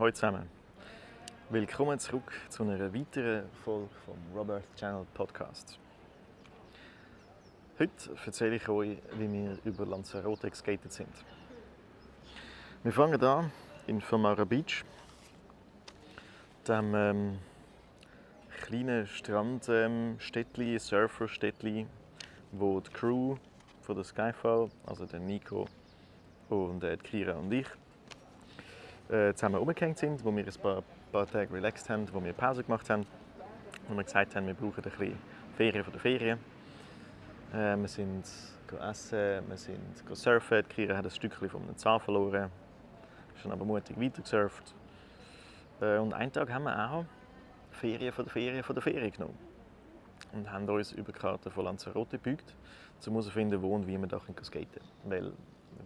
Hallo 0.00 0.12
zusammen. 0.12 0.48
Willkommen 1.50 1.98
zurück 1.98 2.32
zu 2.48 2.62
einer 2.62 2.94
weiteren 2.94 3.50
Folge 3.62 3.90
vom 4.06 4.16
Robert 4.34 4.64
Channel 4.74 5.04
Podcast. 5.12 5.78
Heute 7.78 7.92
erzähle 8.24 8.56
ich 8.56 8.66
euch, 8.66 8.96
wie 9.18 9.30
wir 9.30 9.58
über 9.62 9.84
Lanzarote 9.84 10.48
geskatet 10.48 10.90
sind. 10.90 11.12
Wir 12.82 12.92
fangen 12.92 13.22
an 13.22 13.52
in 13.88 14.00
Famara 14.00 14.46
Beach, 14.46 14.86
dem 16.66 16.94
ähm, 16.94 17.38
kleinen 18.62 19.06
Strandstädtli, 19.06 20.72
ähm, 20.72 20.78
Surferstädtli, 20.78 21.86
wo 22.52 22.80
die 22.80 22.90
Crew 22.90 23.36
von 23.82 23.96
der 23.96 24.04
Skyfall, 24.04 24.70
also 24.86 25.04
der 25.04 25.20
Nico 25.20 25.66
und 26.48 26.82
äh, 26.84 26.96
Kira 26.96 27.34
und 27.34 27.52
ich, 27.52 27.68
äh, 29.10 29.34
zusammen 29.34 29.60
umgehängt 29.60 29.98
sind, 29.98 30.24
wo 30.24 30.34
wir 30.34 30.44
ein 30.44 30.62
paar, 30.62 30.82
paar 31.10 31.26
Tage 31.26 31.52
relaxed 31.52 31.88
haben, 31.90 32.06
wo 32.12 32.22
wir 32.22 32.32
Pause 32.32 32.62
gemacht 32.62 32.88
haben, 32.90 33.06
wo 33.88 33.96
wir 33.96 34.04
gesagt 34.04 34.36
haben, 34.36 34.46
wir 34.46 34.54
brauchen 34.54 34.84
ein 34.84 34.90
bisschen 34.90 35.18
Ferien 35.56 35.84
von 35.84 35.92
der 35.92 36.00
Ferien. 36.00 36.38
Äh, 37.52 37.76
wir 37.76 37.88
sind 37.88 38.24
essen, 38.88 39.48
wir 39.48 39.56
sind 39.56 39.80
surfen. 40.12 40.62
Die 40.62 40.74
Kira 40.74 40.96
hat 40.96 41.04
ein 41.04 41.10
Stückchen 41.10 41.48
von 41.48 41.62
einem 41.62 41.76
Zahn 41.76 42.00
verloren, 42.00 42.50
ist 43.34 43.44
dann 43.44 43.52
aber 43.52 43.64
mutig 43.64 44.00
weitergesurft. 44.00 44.74
Äh, 45.80 45.98
und 45.98 46.14
einen 46.14 46.32
Tag 46.32 46.52
haben 46.52 46.64
wir 46.64 46.90
auch 46.90 47.04
Ferien 47.72 48.12
von 48.12 48.24
der 48.24 48.32
Ferien 48.32 48.62
von 48.62 48.74
der 48.74 48.82
Ferien 48.82 49.10
genommen 49.10 49.38
und 50.32 50.50
haben 50.52 50.68
uns 50.68 50.92
über 50.92 51.12
die 51.12 51.18
Karte 51.18 51.50
von 51.50 51.64
Lanzarote 51.64 52.18
gebeugt, 52.18 52.54
um 53.06 53.12
herauszufinden, 53.14 53.60
wo 53.60 53.74
und 53.74 53.86
wie 53.88 53.98
wir 53.98 54.06
da 54.06 54.20
skaten 54.20 54.36
können. 54.52 54.66
Weil, 55.04 55.32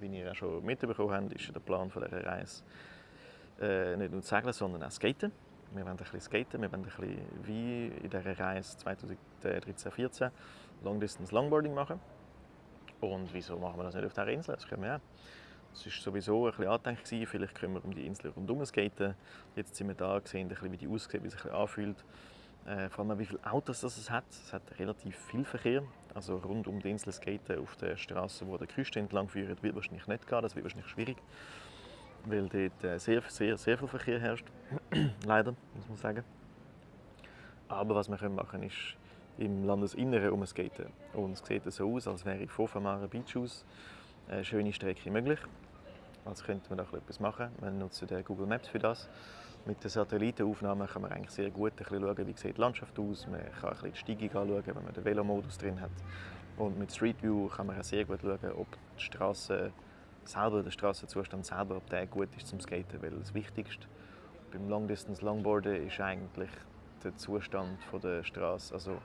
wie 0.00 0.19
ihr 0.19 0.27
ja 0.27 0.34
schon 0.34 0.62
mitbekommen 0.64 1.14
habt, 1.14 1.33
ist 1.33 1.55
der 1.55 1.61
Plan 1.61 1.88
dieser 1.88 2.27
Reise 2.27 2.62
äh, 3.60 3.97
nicht 3.97 4.12
nur 4.12 4.22
segeln, 4.22 4.52
sondern 4.52 4.83
auch 4.83 4.91
skaten. 4.91 5.33
Wir 5.72 5.83
wollen 5.83 5.92
ein 5.92 5.97
bisschen 5.97 6.20
skaten, 6.20 6.60
wir 6.62 6.70
wollen 6.70 6.83
ein 6.83 6.84
bisschen 6.84 7.19
wie 7.42 7.88
in 7.88 8.10
dieser 8.10 8.38
Reise 8.38 8.77
2013-2014 9.42 10.30
Long 10.83 11.00
Distance 11.00 11.34
Longboarding 11.34 11.75
machen. 11.75 11.98
Und 13.00 13.32
wieso 13.32 13.58
machen 13.58 13.78
wir 13.78 13.84
das 13.84 13.94
nicht 13.94 14.05
auf 14.05 14.12
dieser 14.12 14.28
Insel? 14.28 14.55
Das 14.55 14.66
können 14.66 14.82
wir 14.82 14.97
auch. 14.97 15.00
Es 15.72 15.84
war 15.84 15.92
sowieso 15.92 16.47
ein 16.47 16.52
bisschen 16.52 16.69
angedenkt, 16.69 17.28
vielleicht 17.28 17.55
können 17.56 17.75
wir 17.75 17.84
um 17.84 17.92
die 17.92 18.06
Insel 18.06 18.30
rundherum 18.30 18.64
skaten. 18.64 19.14
Jetzt 19.56 19.75
sind 19.75 19.88
wir 19.88 19.97
da, 19.97 20.20
sehen 20.22 20.48
wie 20.48 20.77
die 20.77 20.86
aussieht, 20.86 21.22
wie 21.22 21.27
es 21.27 21.32
sich 21.32 21.52
anfühlt. 21.52 22.05
Äh, 22.66 22.88
vor 22.88 23.05
allem, 23.05 23.19
wie 23.19 23.27
viele 23.27 23.44
Autos 23.44 23.80
das 23.80 23.97
es 23.98 24.08
hat. 24.08 24.25
Es 24.30 24.52
hat 24.52 24.62
relativ 24.78 25.16
viel 25.16 25.44
Verkehr. 25.44 25.82
Also 26.14 26.36
rund 26.36 26.69
um 26.69 26.80
die 26.80 26.91
Insel 26.91 27.12
skaten 27.12 27.58
auf 27.58 27.77
der 27.77 27.97
Straße, 27.97 28.47
wo 28.47 28.56
der 28.56 28.69
Küste 28.69 29.00
entlang 29.00 29.28
führt, 29.28 29.62
wird 29.62 29.75
wahrscheinlich 29.75 30.06
nicht 30.06 30.27
gehen. 30.27 30.42
Das 30.42 30.55
wird 30.55 30.64
wahrscheinlich 30.64 30.88
schwierig 30.88 31.16
weil 32.27 32.48
dort 32.48 32.84
äh, 32.84 32.98
sehr, 32.98 33.22
sehr, 33.28 33.56
sehr 33.56 33.78
viel 33.78 33.89
Verkehr 33.89 34.20
herrscht. 34.20 34.47
Leider, 35.26 35.54
muss 35.75 35.88
man 35.88 35.97
sagen. 35.97 36.25
Aber 37.69 37.94
was 37.94 38.09
wir 38.09 38.16
können 38.16 38.34
machen 38.34 38.62
ist 38.62 38.97
im 39.38 39.65
Landesinneren 39.65 40.31
umskaten. 40.31 40.87
Und 41.12 41.32
es 41.32 41.43
sieht 41.44 41.71
so 41.72 41.93
aus, 41.93 42.06
als 42.06 42.25
wäre 42.25 42.47
von 42.47 42.69
Famara 42.69 43.06
Beach 43.06 43.37
aus 43.37 43.65
eine 44.28 44.44
schöne 44.44 44.72
Strecke 44.72 45.10
möglich. 45.10 45.41
Also 46.25 46.44
könnte 46.44 46.69
man 46.69 46.78
da 46.78 46.84
etwas 46.97 47.21
machen. 47.21 47.49
Wir 47.60 47.71
nutzen 47.71 48.09
Google 48.25 48.47
Maps 48.47 48.69
für 48.69 48.78
das. 48.78 49.09
Mit 49.66 49.82
den 49.82 49.91
Satellitenaufnahmen 49.91 50.87
kann 50.87 51.03
man 51.03 51.12
eigentlich 51.12 51.31
sehr 51.31 51.50
gut 51.50 51.72
ein 51.72 51.76
bisschen 51.76 52.00
schauen, 52.00 52.26
wie 52.26 52.32
sieht 52.34 52.56
die 52.56 52.60
Landschaft 52.60 52.99
aus. 52.99 53.26
Man 53.26 53.41
kann 53.60 53.70
ein 53.70 53.91
bisschen 53.91 54.19
die 54.19 54.28
Steigung 54.28 54.43
anschauen, 54.43 54.66
wenn 54.66 54.84
man 54.84 54.93
den 54.93 55.04
Velomodus 55.04 55.59
drin 55.59 55.81
hat. 55.81 55.91
Und 56.56 56.78
mit 56.78 56.93
Street 56.93 57.22
View 57.22 57.49
kann 57.49 57.66
man 57.66 57.78
auch 57.78 57.84
sehr 57.84 58.04
gut 58.04 58.20
schauen, 58.20 58.53
ob 58.56 58.66
die 58.97 59.03
Straße 59.03 59.72
selber, 60.29 60.62
der 60.62 60.71
Straßenzustand 60.71 61.47
selber, 61.47 61.77
ob 61.77 61.89
der 61.91 62.07
gut 62.07 62.29
ist 62.37 62.49
zum 62.49 62.61
Skaten. 62.61 63.03
Weil 63.03 63.11
das 63.11 63.35
Wichtigste 63.35 63.87
beim 64.53 64.69
Long 64.69 64.87
Distance 64.87 65.25
Longboarden 65.25 65.87
ist 65.87 66.01
eigentlich 66.01 66.51
der 67.03 67.17
Zustand 67.17 67.79
der 68.03 68.23
Straße. 68.23 68.73
Also 68.75 68.99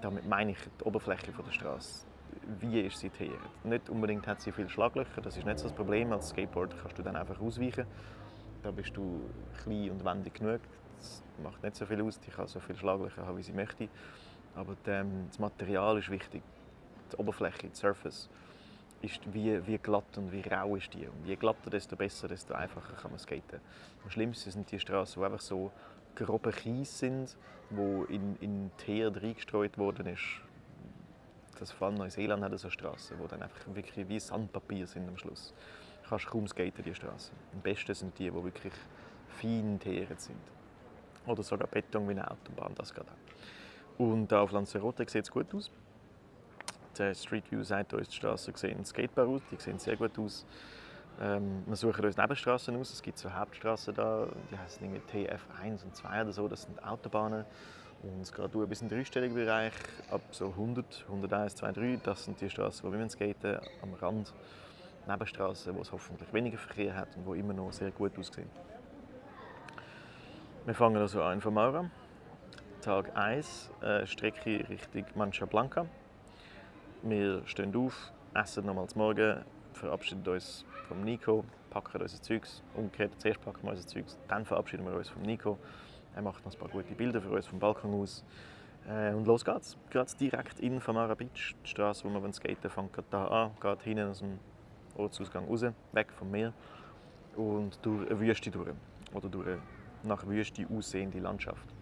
damit 0.00 0.26
meine 0.26 0.52
ich 0.52 0.58
die 0.80 0.84
Oberfläche 0.84 1.32
der 1.32 1.52
Straße. 1.52 2.06
Wie 2.60 2.80
ist 2.80 2.98
sie 2.98 3.10
teert? 3.10 3.32
Nicht 3.64 3.88
unbedingt 3.88 4.26
hat 4.26 4.40
sie 4.40 4.52
viele 4.52 4.68
Schlaglöcher, 4.68 5.20
das 5.22 5.36
ist 5.36 5.46
nicht 5.46 5.58
so 5.58 5.68
das 5.68 5.76
Problem. 5.76 6.12
Als 6.12 6.28
Skateboarder 6.28 6.76
kannst 6.80 6.98
du 6.98 7.02
dann 7.02 7.16
einfach 7.16 7.40
ausweichen. 7.40 7.86
Da 8.62 8.70
bist 8.70 8.96
du 8.96 9.20
klein 9.62 9.90
und 9.90 10.04
wendig 10.04 10.34
genug. 10.34 10.60
Das 10.98 11.22
macht 11.42 11.62
nicht 11.62 11.76
so 11.76 11.86
viel 11.86 12.02
aus. 12.02 12.20
Ich 12.26 12.34
kann 12.34 12.46
so 12.46 12.60
viele 12.60 12.78
Schlaglöcher 12.78 13.26
haben, 13.26 13.36
wie 13.38 13.42
sie 13.42 13.52
möchte. 13.52 13.88
Aber 14.54 14.76
das 14.84 15.38
Material 15.38 15.98
ist 15.98 16.10
wichtig. 16.10 16.42
Die 17.12 17.16
Oberfläche, 17.16 17.68
die 17.68 17.74
Surface 17.76 18.28
ist, 19.02 19.20
wie, 19.32 19.64
wie 19.66 19.78
glatt 19.78 20.16
und 20.16 20.32
wie 20.32 20.40
rau 20.48 20.76
ist 20.76 20.92
die. 20.94 21.06
Und 21.06 21.24
je 21.24 21.36
glatter, 21.36 21.70
desto 21.70 21.96
besser, 21.96 22.28
desto 22.28 22.54
einfacher 22.54 22.94
kann 22.94 23.10
man 23.10 23.18
skaten. 23.18 23.60
Am 24.04 24.10
schlimmsten 24.10 24.50
sind 24.50 24.70
die 24.70 24.80
Straßen, 24.80 25.20
die 25.20 25.24
einfach 25.24 25.40
so 25.40 25.70
grobe 26.14 26.50
Kies 26.50 26.98
sind, 26.98 27.36
wo 27.70 28.04
in, 28.04 28.36
in 28.40 28.70
Teer 28.78 29.14
reingestreut 29.14 29.78
worden 29.78 30.06
ist. 30.06 30.40
Das 31.58 31.72
vor 31.72 31.88
allem 31.88 31.96
Neuseeland 31.96 32.42
hat 32.42 32.58
so 32.58 32.70
Straßen, 32.70 33.16
die 33.22 33.28
dann 33.28 33.42
einfach 33.42 33.60
wirklich 33.74 34.08
wie 34.08 34.18
Sandpapier 34.18 34.86
sind 34.86 35.08
am 35.08 35.16
Schluss. 35.16 35.54
Du 36.02 36.08
kannst 36.08 36.26
kaum 36.26 36.46
skaten, 36.46 36.82
die 36.84 36.94
Straßen. 36.94 37.34
Am 37.52 37.60
besten 37.60 37.94
sind 37.94 38.18
die, 38.18 38.30
die 38.30 38.44
wirklich 38.44 38.72
fein 39.28 39.78
teeret 39.80 40.20
sind. 40.20 40.38
Oder 41.26 41.42
sogar 41.42 41.68
Beton 41.68 42.08
wie 42.08 42.12
eine 42.12 42.30
Autobahn, 42.30 42.74
das 42.76 42.94
geht 42.94 43.04
auch. 43.04 43.98
Und 43.98 44.32
auf 44.32 44.52
Lanzarote 44.52 45.04
sieht 45.08 45.24
es 45.24 45.30
gut 45.30 45.52
aus 45.54 45.70
der 46.98 47.14
Street 47.14 47.50
View 47.50 47.62
sagt 47.62 47.92
uns, 47.94 48.08
die 48.08 48.16
Straßen 48.16 48.54
sehen 48.54 48.84
skatebar 48.84 49.26
aus, 49.26 49.42
die 49.50 49.56
sehen 49.56 49.78
sehr 49.78 49.96
gut 49.96 50.18
aus. 50.18 50.44
Ähm, 51.20 51.64
wir 51.66 51.76
suchen 51.76 52.04
uns 52.04 52.16
Nebenstraßen 52.16 52.76
aus. 52.76 52.92
Es 52.92 53.02
gibt 53.02 53.18
so 53.18 53.32
Hauptstraßen 53.32 53.94
da, 53.94 54.28
die 54.50 54.58
heißen 54.58 54.84
irgendwie 54.84 55.26
TF1 55.26 55.84
und 55.84 55.96
2 55.96 56.22
oder 56.22 56.32
so. 56.32 56.48
Das 56.48 56.62
sind 56.62 56.82
Autobahnen. 56.84 57.44
Und 58.02 58.20
es 58.20 58.32
geht 58.32 58.54
durch 58.54 58.68
bis 58.68 58.80
in 58.80 58.88
den 58.88 58.98
dreistelligen 58.98 59.34
Bereich, 59.34 59.72
ab 60.10 60.20
so 60.30 60.46
100, 60.46 61.04
101, 61.08 61.56
203. 61.56 62.00
Das 62.04 62.24
sind 62.24 62.40
die 62.40 62.48
Straßen, 62.48 62.88
wo 62.88 62.96
wir 62.96 63.08
skaten, 63.08 63.58
am 63.82 63.94
Rand. 63.94 64.32
Nebenstraßen, 65.08 65.74
wo 65.74 65.80
es 65.80 65.90
hoffentlich 65.90 66.32
weniger 66.32 66.58
Verkehr 66.58 66.94
hat 66.94 67.08
und 67.16 67.26
wo 67.26 67.34
immer 67.34 67.54
noch 67.54 67.72
sehr 67.72 67.90
gut 67.90 68.16
aussehen. 68.18 68.50
Wir 70.66 70.74
fangen 70.74 70.98
also 70.98 71.22
an 71.22 71.34
in 71.34 71.40
Famara. 71.40 71.90
Tag 72.82 73.16
1, 73.16 73.70
äh, 73.80 74.06
Strecke 74.06 74.68
Richtung 74.68 75.06
Mancha 75.14 75.46
Blanca. 75.46 75.86
Wir 77.02 77.46
stehen 77.46 77.74
auf, 77.76 78.12
essen 78.34 78.66
nochmals 78.66 78.96
Morgen, 78.96 79.44
verabschieden 79.72 80.26
uns 80.26 80.64
vom 80.88 81.04
Nico, 81.04 81.44
packen 81.70 82.02
unser 82.02 82.20
Zeugs. 82.20 82.64
Umgekehrt, 82.74 83.12
zuerst 83.20 83.40
packen 83.40 83.62
wir 83.62 83.70
unser 83.70 83.86
Zeugs, 83.86 84.18
dann 84.26 84.44
verabschieden 84.44 84.84
wir 84.84 84.92
uns 84.94 85.08
vom 85.08 85.22
Nico. 85.22 85.58
Er 86.16 86.22
macht 86.22 86.44
noch 86.44 86.52
ein 86.52 86.58
paar 86.58 86.68
gute 86.68 86.94
Bilder 86.96 87.20
für 87.20 87.30
uns 87.30 87.46
vom 87.46 87.60
Balkon 87.60 87.94
aus. 87.94 88.24
Äh, 88.88 89.14
und 89.14 89.26
los 89.26 89.44
geht's. 89.44 89.78
Gerade 89.90 90.10
direkt 90.18 90.58
in 90.58 90.80
Famara 90.80 91.14
Beach, 91.14 91.54
die 91.62 91.68
Straße, 91.68 92.04
wo 92.04 92.10
wir 92.10 92.32
skaten, 92.32 92.68
fängt 92.68 92.92
gerade 92.92 93.08
da 93.10 93.26
an, 93.26 93.50
geht 93.60 93.82
hinten 93.82 94.08
aus 94.08 94.18
dem 94.18 94.40
Ortsausgang 94.96 95.46
raus, 95.46 95.66
weg 95.92 96.12
vom 96.12 96.32
Meer 96.32 96.52
und 97.36 97.78
durch 97.82 98.10
eine 98.10 98.18
Wüste 98.18 98.50
durch. 98.50 98.74
Oder 99.14 99.28
durch 99.28 99.46
eine 99.46 99.58
nach 100.02 100.26
Wüste 100.26 100.66
aussehende 100.68 101.20
Landschaft. 101.20 101.72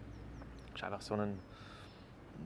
Es 0.69 0.75
ist 0.75 0.83
einfach 0.83 1.01
so 1.01 1.15
ein 1.15 1.39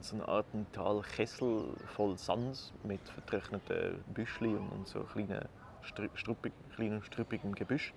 so 0.02 0.16
eine 0.16 0.26
Art 0.26 0.46
Talkessel 0.72 1.64
voll 1.94 2.18
Sand 2.18 2.72
mit 2.84 3.00
vertrockneten 3.08 4.02
Büschli 4.12 4.48
und, 4.48 4.86
so 4.86 5.00
kleinen, 5.00 5.48
struppig, 5.82 6.52
kleinen 6.74 7.02
struppigen 7.02 7.54
Gebüsch. 7.54 7.92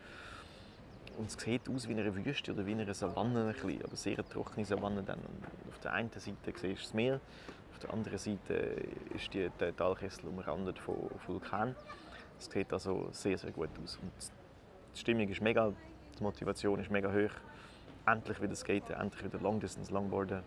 Und 1.18 1.30
es 1.30 1.38
sieht 1.42 1.70
aus 1.70 1.88
wie 1.88 1.94
eine 1.94 2.14
Wüste 2.16 2.54
oder 2.54 2.66
wie 2.66 2.74
eine 2.74 2.94
Savanne, 2.94 3.48
ein 3.48 3.54
bisschen, 3.54 3.84
aber 3.84 3.96
sehr 3.96 4.18
trockene 4.18 4.66
Savanne. 4.66 5.02
Dann. 5.04 5.20
auf 5.70 5.80
der 5.82 5.94
einen 5.94 6.12
Seite 6.12 6.36
siehst 6.46 6.64
du 6.64 6.74
das 6.74 6.94
Meer, 6.94 7.20
auf 7.74 7.80
der 7.80 7.94
anderen 7.94 8.18
Seite 8.18 8.54
ist 9.14 9.34
die, 9.34 9.50
der 9.60 9.76
Talkessel 9.76 10.28
umrandet 10.28 10.78
von 10.78 11.10
Vulkanen. 11.26 11.76
Es 12.38 12.46
sieht 12.46 12.72
also 12.72 13.10
sehr, 13.12 13.38
sehr 13.38 13.52
gut 13.52 13.70
aus. 13.84 13.98
Und 14.02 14.12
die 14.94 15.00
Stimmung 15.00 15.30
ist 15.30 15.42
mega, 15.42 15.72
die 16.20 16.24
Motivation 16.24 16.80
ist 16.80 16.92
mega 16.92 17.10
hoch. 17.10 17.34
Endlich 18.06 18.42
wieder 18.42 18.56
skaten, 18.56 18.94
endlich 18.94 19.24
wieder 19.24 19.40
Long 19.40 19.60
Distance 19.60 19.92
Longboarden 19.92 20.44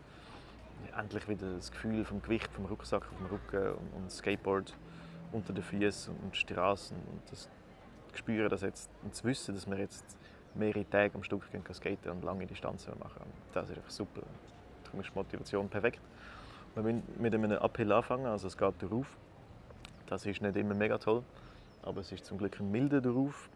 endlich 0.97 1.29
wieder 1.29 1.55
das 1.55 1.71
Gefühl 1.71 2.05
vom 2.05 2.23
Gewicht 2.23 2.53
vom 2.53 2.67
Rucksack 2.67 3.03
auf 3.03 3.17
dem 3.19 3.27
Rücken 3.27 3.73
und, 3.75 4.03
und 4.03 4.11
Skateboard 4.11 4.75
unter 5.33 5.53
den 5.53 5.63
Füßen 5.63 6.15
und 6.23 6.37
Straßen 6.37 6.97
und 6.97 7.31
das 7.31 7.49
spüren 8.15 8.49
das 8.49 8.63
jetzt 8.63 8.91
und 9.03 9.15
zu 9.15 9.25
wissen, 9.25 9.55
dass 9.55 9.69
wir 9.69 9.79
jetzt 9.79 10.17
mehrere 10.55 10.89
Tage 10.89 11.15
am 11.15 11.23
Stück 11.23 11.51
gehen 11.51 11.63
skaten 11.73 12.11
und 12.11 12.25
lange 12.25 12.47
Distanzen 12.47 12.99
machen. 12.99 13.23
Das 13.53 13.69
ist 13.69 13.77
einfach 13.77 13.91
super. 13.91 14.23
Darum 14.85 15.01
ist 15.01 15.11
die 15.11 15.15
Motivation 15.15 15.69
perfekt. 15.69 16.01
Wir 16.75 16.83
müssen 16.83 17.03
mit 17.19 17.35
einem 17.35 17.53
Uphill 17.53 17.93
anfangen, 17.93 18.27
also 18.27 18.47
es 18.47 18.57
geht 18.57 18.75
darauf. 18.83 19.17
Das 20.07 20.25
ist 20.27 20.41
nicht 20.41 20.57
immer 20.57 20.75
mega 20.75 20.99
toll, 20.99 21.23
aber 21.83 22.01
es 22.01 22.13
ist 22.13 22.25
zum 22.25 22.39
Glück 22.39 22.59
ein 22.61 22.71
milder 22.71 23.01
darauf. 23.01 23.49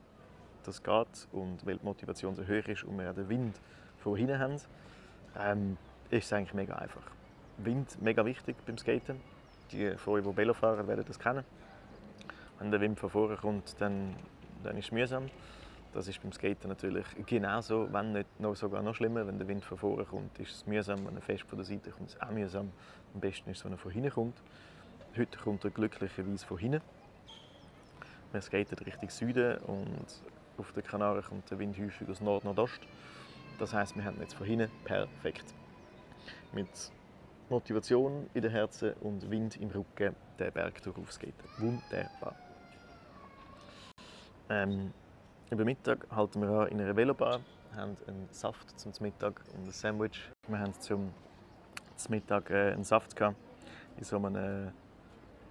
Das 0.64 0.82
geht 0.82 1.28
und 1.32 1.64
weil 1.66 1.78
die 1.78 1.84
Motivation 1.84 2.34
so 2.34 2.42
hoch 2.42 2.68
ist 2.68 2.84
und 2.84 2.98
wir 2.98 3.12
den 3.12 3.28
Wind 3.28 3.60
von 3.98 4.16
hinten 4.16 4.38
haben, 4.38 4.56
ähm, 5.38 5.76
ist 6.12 6.26
es 6.26 6.32
eigentlich 6.32 6.52
mega 6.52 6.74
einfach. 6.74 7.02
Wind 7.56 8.00
mega 8.02 8.24
wichtig 8.24 8.56
beim 8.66 8.76
Skaten. 8.76 9.20
Die 9.70 9.96
von 9.96 10.14
euch, 10.14 10.24
die 10.24 10.36
Velo 10.36 10.52
fahren, 10.52 10.86
werden 10.86 11.04
das 11.06 11.18
kennen. 11.18 11.44
Wenn 12.58 12.70
der 12.70 12.80
Wind 12.80 12.98
von 12.98 13.08
vorne 13.08 13.36
kommt, 13.36 13.80
dann, 13.80 14.14
dann 14.62 14.76
ist 14.76 14.86
es 14.86 14.92
mühsam. 14.92 15.30
Das 15.94 16.08
ist 16.08 16.22
beim 16.22 16.32
Skaten 16.32 16.68
natürlich 16.68 17.06
genauso, 17.26 17.90
wenn 17.92 18.12
nicht 18.12 18.40
noch, 18.40 18.54
sogar 18.54 18.82
noch 18.82 18.94
schlimmer. 18.94 19.26
Wenn 19.26 19.38
der 19.38 19.48
Wind 19.48 19.64
von 19.64 19.78
vorne 19.78 20.04
kommt, 20.04 20.38
ist 20.38 20.54
es 20.54 20.66
mühsam. 20.66 21.06
Wenn 21.06 21.16
er 21.16 21.22
fest 21.22 21.44
von 21.44 21.56
der 21.56 21.64
Seite 21.64 21.90
kommt, 21.90 22.10
ist 22.10 22.16
es 22.16 22.22
auch 22.22 22.30
mühsam. 22.30 22.70
Am 23.14 23.20
besten 23.20 23.50
ist 23.50 23.58
es, 23.58 23.64
wenn 23.64 23.72
er 23.72 23.78
von 23.78 23.90
hinten 23.90 24.10
kommt. 24.10 24.36
Heute 25.16 25.38
kommt 25.38 25.64
er 25.64 25.70
glücklicherweise 25.70 26.46
von 26.46 26.58
hinten. 26.58 26.82
Wir 28.32 28.40
skaten 28.42 28.78
Richtung 28.78 29.08
Süden 29.08 29.58
und 29.58 30.06
auf 30.58 30.72
den 30.72 30.82
Kanaren 30.82 31.22
kommt 31.22 31.50
der 31.50 31.58
Wind 31.58 31.78
häufig 31.78 32.08
aus 32.08 32.20
Nord-Nordost. 32.20 32.80
Das 33.58 33.72
heißt, 33.72 33.96
wir 33.96 34.04
haben 34.04 34.20
jetzt 34.20 34.34
von 34.34 34.46
hinten 34.46 34.70
perfekt. 34.84 35.54
Mit 36.52 36.92
Motivation 37.48 38.28
in 38.34 38.42
den 38.42 38.50
Herzen 38.50 38.92
und 39.00 39.30
Wind 39.30 39.56
im 39.56 39.70
Rücken 39.70 40.14
den 40.38 40.52
Berg 40.52 40.82
durchaufskaten. 40.82 41.34
Wunderbar. 41.58 42.34
Ähm, 44.50 44.92
über 45.50 45.64
Mittag 45.64 46.06
halten 46.10 46.42
wir 46.42 46.48
an 46.48 46.68
in 46.68 46.80
einer 46.80 46.94
Velobar, 46.94 47.40
haben 47.74 47.96
einen 48.06 48.28
Saft 48.30 48.78
zum 48.78 48.92
Mittag 49.00 49.42
und 49.54 49.66
ein 49.66 49.70
Sandwich. 49.70 50.30
Wir 50.46 50.58
haben 50.58 50.74
zum 50.74 51.12
Mittag 52.08 52.50
äh, 52.50 52.72
einen 52.72 52.84
Saft 52.84 53.16
gehabt, 53.16 53.36
in 53.96 54.04
so 54.04 54.16
einem 54.16 54.72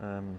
ähm, 0.01 0.37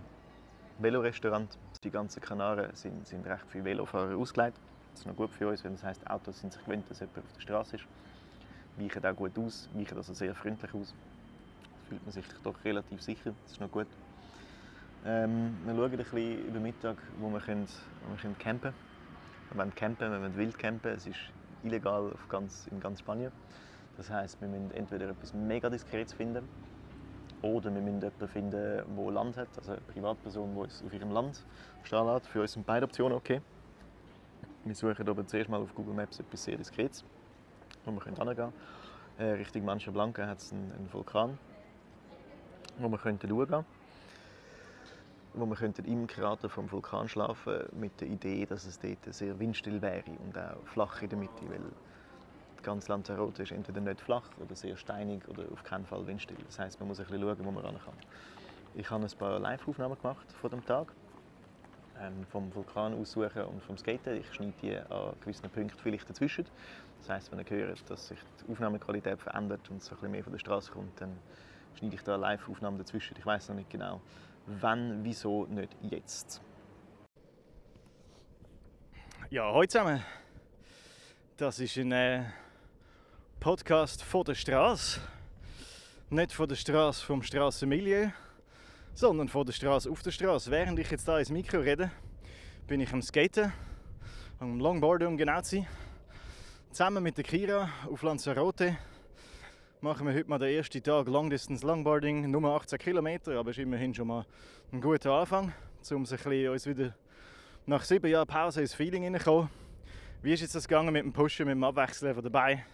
Velorestaurant. 0.79 1.59
Die 1.83 1.91
ganzen 1.91 2.21
Kanaren 2.21 2.75
sind, 2.75 3.05
sind 3.07 3.27
recht 3.27 3.45
viele 3.49 3.65
Velofahrer 3.65 4.17
ausgelegt. 4.17 4.59
Das 4.93 5.01
ist 5.01 5.07
noch 5.07 5.17
gut 5.17 5.31
für 5.31 5.49
uns, 5.49 5.65
weil 5.65 5.73
das 5.73 5.83
heisst, 5.83 6.09
Autos 6.09 6.39
sind 6.39 6.53
sich 6.53 6.65
gewöhnt, 6.65 6.89
dass 6.89 7.01
jemand 7.01 7.19
auf 7.19 7.33
der 7.33 7.41
Straße 7.41 7.77
ist. 7.77 7.85
Weichen 8.79 9.05
auch 9.05 9.17
gut 9.17 9.39
aus, 9.39 9.69
weichen 9.75 9.97
also 9.97 10.15
sehr 10.15 10.35
freundlich 10.35 10.73
aus. 10.75 10.95
Da 11.63 11.89
fühlt 11.89 12.03
man 12.05 12.13
sich 12.13 12.25
doch 12.43 12.65
relativ 12.65 13.03
sicher, 13.03 13.33
das 13.43 13.53
ist 13.53 13.61
noch 13.61 13.71
gut. 13.71 13.87
Ähm, 15.05 15.57
wir 15.65 15.75
schauen 15.75 15.91
ein 15.91 15.97
bisschen 15.99 16.47
über 16.47 16.61
Mittag, 16.61 16.97
wo 17.19 17.29
wir, 17.31 17.41
können, 17.41 17.67
wo 18.07 18.15
wir 18.15 18.21
können 18.21 18.39
campen 18.39 18.73
können. 18.73 18.75
Wir 19.51 19.59
wollen 19.59 19.75
campen, 19.75 20.13
wir 20.13 20.21
wollen 20.21 20.37
wild 20.37 20.59
campen. 20.59 20.93
Es 20.93 21.07
ist 21.07 21.19
illegal 21.65 22.13
auf 22.13 22.29
ganz, 22.29 22.69
in 22.71 22.81
ganz 22.81 23.01
Spanien. 23.01 23.33
Das 23.97 24.09
heisst, 24.11 24.41
wir 24.41 24.49
müssen 24.49 24.71
entweder 24.71 25.11
etwas 25.11 25.35
mega 25.35 25.69
Diskrets 25.69 26.13
finden 26.13 26.49
oder 27.43 27.75
wir 27.75 27.83
müssen 27.83 28.01
jemanden 28.01 28.29
finden, 28.29 28.51
der 28.97 29.11
Land 29.11 29.37
hat, 29.37 29.49
also 29.59 29.73
eine 29.73 29.81
Privatperson, 29.83 30.55
die 30.55 30.61
uns 30.61 30.83
auf 30.87 30.95
ihrem 30.95 31.11
Land 31.11 31.45
stehen 31.83 32.07
lässt. 32.07 32.29
Für 32.29 32.41
uns 32.41 32.53
sind 32.53 32.65
beide 32.65 32.87
Optionen 32.87 33.17
okay. 33.17 33.43
Wir 34.65 34.75
suchen 34.75 35.09
aber 35.09 35.27
zuerst 35.27 35.51
mal 35.51 35.61
auf 35.61 35.75
Google 35.75 35.95
Maps 35.95 36.21
etwas 36.21 36.45
sehr 36.45 36.57
Diskrets, 36.57 37.05
wo 37.85 37.91
wir 37.93 38.05
hingehen 38.05 38.37
können. 38.37 38.53
Äh, 39.19 39.25
Richtung 39.33 39.65
Mancha 39.65 39.91
Blanca 39.91 40.27
hat 40.27 40.39
es 40.39 40.53
einen, 40.53 40.73
einen 40.73 40.93
Vulkan, 40.93 41.39
wo 42.79 42.89
wir 42.89 42.99
schauen 42.99 43.19
könnten 43.19 43.65
wo 45.35 45.47
wir 45.47 45.57
könnten 45.57 45.85
im 45.87 46.07
Krater 46.07 46.49
vom 46.49 46.71
Vulkan 46.71 47.09
schlafen 47.09 47.65
mit 47.73 48.01
der 48.01 48.09
Idee, 48.09 48.45
dass 48.45 48.67
es 48.67 48.79
dort 48.79 49.15
sehr 49.15 49.39
windstill 49.39 49.81
wäre 49.81 50.11
und 50.25 50.37
auch 50.37 50.67
flach 50.67 51.01
in 51.01 51.09
der 51.09 51.19
Mitte, 51.19 51.49
weil 51.49 51.61
ganz 52.63 52.89
Lanzarote 52.89 53.43
ist 53.43 53.53
entweder 53.53 53.81
nicht 53.81 54.01
flach 54.01 54.29
oder 54.39 54.55
sehr 54.55 54.77
steinig 54.77 55.27
oder 55.29 55.45
auf 55.53 55.65
keinen 55.65 55.87
Fall 55.87 56.07
windstill. 56.07 56.37
Das 56.47 56.59
heißt, 56.59 56.79
man 56.81 56.89
muss 56.89 57.01
ein 57.01 57.07
bisschen 57.07 57.23
schauen, 57.23 57.45
wo 57.45 57.51
man 57.51 57.65
ran 57.65 57.79
kann. 57.83 57.95
Ich 58.75 58.91
habe 58.91 59.05
ein 59.05 59.19
paar 59.19 59.39
Live-Aufnahmen 59.39 59.97
gemacht 60.01 60.31
von 60.33 60.51
dem 60.51 60.65
Tag 60.65 60.93
ähm, 62.01 62.25
vom 62.31 62.55
Vulkan 62.55 62.95
aussuchen 62.95 63.43
und 63.45 63.63
vom 63.63 63.77
Skaten. 63.77 64.17
Ich 64.17 64.33
schneide 64.33 64.55
die 64.63 64.77
an 64.77 65.15
gewissen 65.21 65.49
Punkten 65.51 65.79
vielleicht 65.79 66.09
dazwischen. 66.09 66.47
Das 66.99 67.09
heißt, 67.09 67.33
wenn 67.33 67.39
ihr 67.39 67.67
hört, 67.67 67.91
dass 67.91 68.09
sich 68.09 68.19
die 68.41 68.53
Aufnahmequalität 68.53 69.21
verändert 69.21 69.69
und 69.71 69.79
es 69.83 69.91
ein 69.91 69.97
bisschen 69.97 70.11
mehr 70.11 70.23
von 70.23 70.33
der 70.33 70.39
Straße 70.39 70.71
kommt, 70.73 71.01
dann 71.01 71.19
schneide 71.79 71.95
ich 71.95 72.03
da 72.03 72.17
Live-Aufnahmen 72.17 72.79
dazwischen. 72.79 73.17
Ich 73.19 73.27
weiß 73.27 73.49
noch 73.49 73.57
nicht 73.57 73.71
genau, 73.71 74.01
wann, 74.47 75.03
wieso, 75.03 75.47
nicht 75.47 75.77
jetzt. 75.83 76.41
Ja, 79.31 79.45
hallo 79.45 79.67
zusammen. 79.67 80.03
Das 81.37 81.59
ist 81.59 81.77
ein 81.79 81.91
äh, 81.91 82.25
Podcast 83.41 84.03
von 84.03 84.25
der 84.25 84.35
Straße. 84.35 85.01
Nicht 86.11 86.33
von 86.33 86.47
der 86.47 86.57
Straße 86.57 87.05
vom 87.05 87.23
Strassenmilieu, 87.23 88.11
sondern 88.95 89.29
von 89.29 89.47
der 89.47 89.53
Straße 89.53 89.91
auf 89.91 90.03
der 90.03 90.11
Straße. 90.11 90.51
Während 90.51 90.79
ich 90.79 90.91
jetzt 90.91 91.09
da 91.09 91.19
ins 91.19 91.31
Mikro 91.31 91.59
rede, 91.59 91.91
bin 92.67 92.81
ich 92.81 92.93
am 92.93 93.03
Skaten, 93.03 93.53
am 94.39 94.61
Longboarden, 94.61 95.09
um 95.09 95.17
genau 95.17 95.41
zu 95.41 95.57
sein. 95.57 95.67
Zusammen 96.71 97.03
mit 97.03 97.17
der 97.17 97.25
Kira 97.25 97.69
auf 97.91 98.03
Lanzarote 98.03 98.77
machen 99.81 100.07
wir 100.07 100.15
heute 100.15 100.29
mal 100.29 100.39
den 100.39 100.57
ersten 100.57 100.83
Tag 100.83 101.09
Long 101.09 101.29
Distance 101.29 101.67
Longboarding, 101.67 102.31
Nummer 102.31 102.55
18 102.55 102.79
Kilometer, 102.79 103.39
aber 103.39 103.51
ist 103.51 103.59
immerhin 103.59 103.95
schon 103.95 104.07
mal 104.07 104.25
ein 104.73 104.81
guter 104.81 105.13
Anfang, 105.13 105.53
um 105.91 106.07
sich 106.07 106.25
uns 106.25 106.67
wieder 106.67 106.95
nach 107.67 107.83
sieben 107.85 108.11
Jahren 108.11 108.27
Pause 108.27 108.61
ins 108.61 108.75
Feeling 108.75 109.03
hineinzukommen. 109.03 109.49
Wie 110.23 110.33
ist 110.33 110.41
jetzt 110.41 110.55
das 110.55 110.69
gegangen 110.69 110.93
mit 110.93 111.03
dem 111.03 111.13
Pushen, 111.13 111.47
mit 111.47 111.55
dem 111.55 111.65
Abwechseln 111.65 112.15
von 112.15 112.23
dabei? 112.23 112.65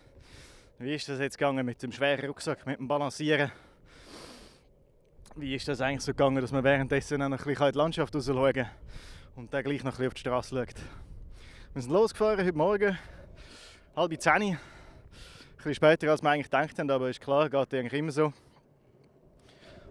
Wie 0.78 0.94
ist 0.94 1.08
das 1.08 1.18
jetzt 1.18 1.38
gegangen 1.38 1.64
mit 1.64 1.82
dem 1.82 1.92
schweren 1.92 2.26
Rucksack, 2.26 2.66
mit 2.66 2.78
dem 2.78 2.86
Balancieren? 2.86 3.50
Wie 5.40 5.54
ist 5.54 5.68
das 5.68 5.80
eigentlich 5.80 6.02
so 6.02 6.10
gegangen, 6.10 6.40
dass 6.40 6.50
man 6.50 6.64
währenddessen 6.64 7.20
noch 7.20 7.26
ein 7.26 7.30
bisschen 7.30 7.70
die 7.70 7.78
Landschaft 7.78 8.12
rausschauen 8.12 8.52
kann 8.54 8.70
und 9.36 9.54
dann 9.54 9.62
gleich 9.62 9.84
noch 9.84 9.92
ein 9.92 10.08
bisschen 10.08 10.08
auf 10.08 10.14
die 10.14 10.20
Straße 10.20 10.56
schaut? 10.56 10.74
Wir 11.74 11.82
sind 11.82 11.92
losgefahren 11.92 12.44
heute 12.44 12.58
Morgen, 12.58 12.98
halb 13.94 14.20
zehn 14.20 14.58
bisschen 15.56 15.74
später, 15.74 16.10
als 16.10 16.22
wir 16.22 16.30
eigentlich 16.30 16.50
gedacht 16.50 16.76
haben, 16.76 16.90
aber 16.90 17.08
ist 17.08 17.20
klar, 17.20 17.48
geht 17.48 17.72
eigentlich 17.72 17.92
immer 17.92 18.10
so. 18.10 18.32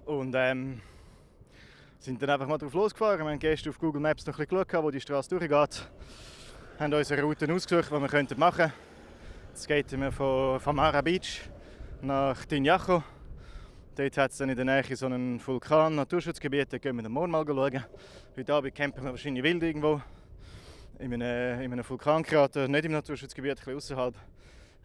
Und 0.03 0.35
ähm, 0.35 0.81
sind 1.97 2.21
dann 2.21 2.29
einfach 2.29 2.47
mal 2.47 2.57
drauf 2.57 2.73
losgefahren. 2.73 3.19
Wir 3.19 3.31
haben 3.31 3.39
gestern 3.39 3.69
auf 3.69 3.79
Google 3.79 4.01
Maps 4.01 4.25
noch 4.25 4.37
ein 4.37 4.45
bisschen 4.45 4.67
geschaut, 4.67 4.83
wo 4.83 4.91
die 4.91 4.99
Straße 4.99 5.29
durchgeht. 5.29 5.89
Haben 6.77 6.93
unsere 6.93 7.21
Routen 7.21 7.51
ausgesucht, 7.51 7.87
die 7.87 7.93
wir 7.93 7.99
machen 8.01 8.27
könnten. 8.27 8.73
Jetzt 9.53 9.65
gehen 9.65 10.01
wir 10.01 10.11
von 10.11 10.59
Famara 10.59 10.99
Beach 10.99 11.39
nach 12.01 12.43
Tinjaco. 12.43 13.01
Dort 13.97 14.15
hat 14.15 14.29
es 14.29 14.37
dann 14.37 14.49
in 14.49 14.55
der 14.55 14.63
Nähe 14.63 14.95
so 14.95 15.07
einen 15.07 15.41
Vulkan, 15.43 15.95
Naturschutzgebiet, 15.95 16.71
da 16.71 16.77
gehen 16.77 16.95
wir 17.01 17.09
morgen 17.09 17.31
mal 17.31 17.43
schauen. 17.43 17.83
Heute 18.37 18.53
Abend 18.53 18.75
campen 18.75 19.03
wir 19.03 19.09
wahrscheinlich 19.09 19.43
wild 19.43 19.63
irgendwo. 19.63 19.99
In 20.99 21.15
einem, 21.15 21.61
in 21.61 21.73
einem 21.73 21.89
Vulkankrater, 21.89 22.67
nicht 22.67 22.85
im 22.85 22.91
Naturschutzgebiet, 22.91 23.53
ein 23.53 23.55
bisschen 23.55 23.75
außerhalb 23.75 24.15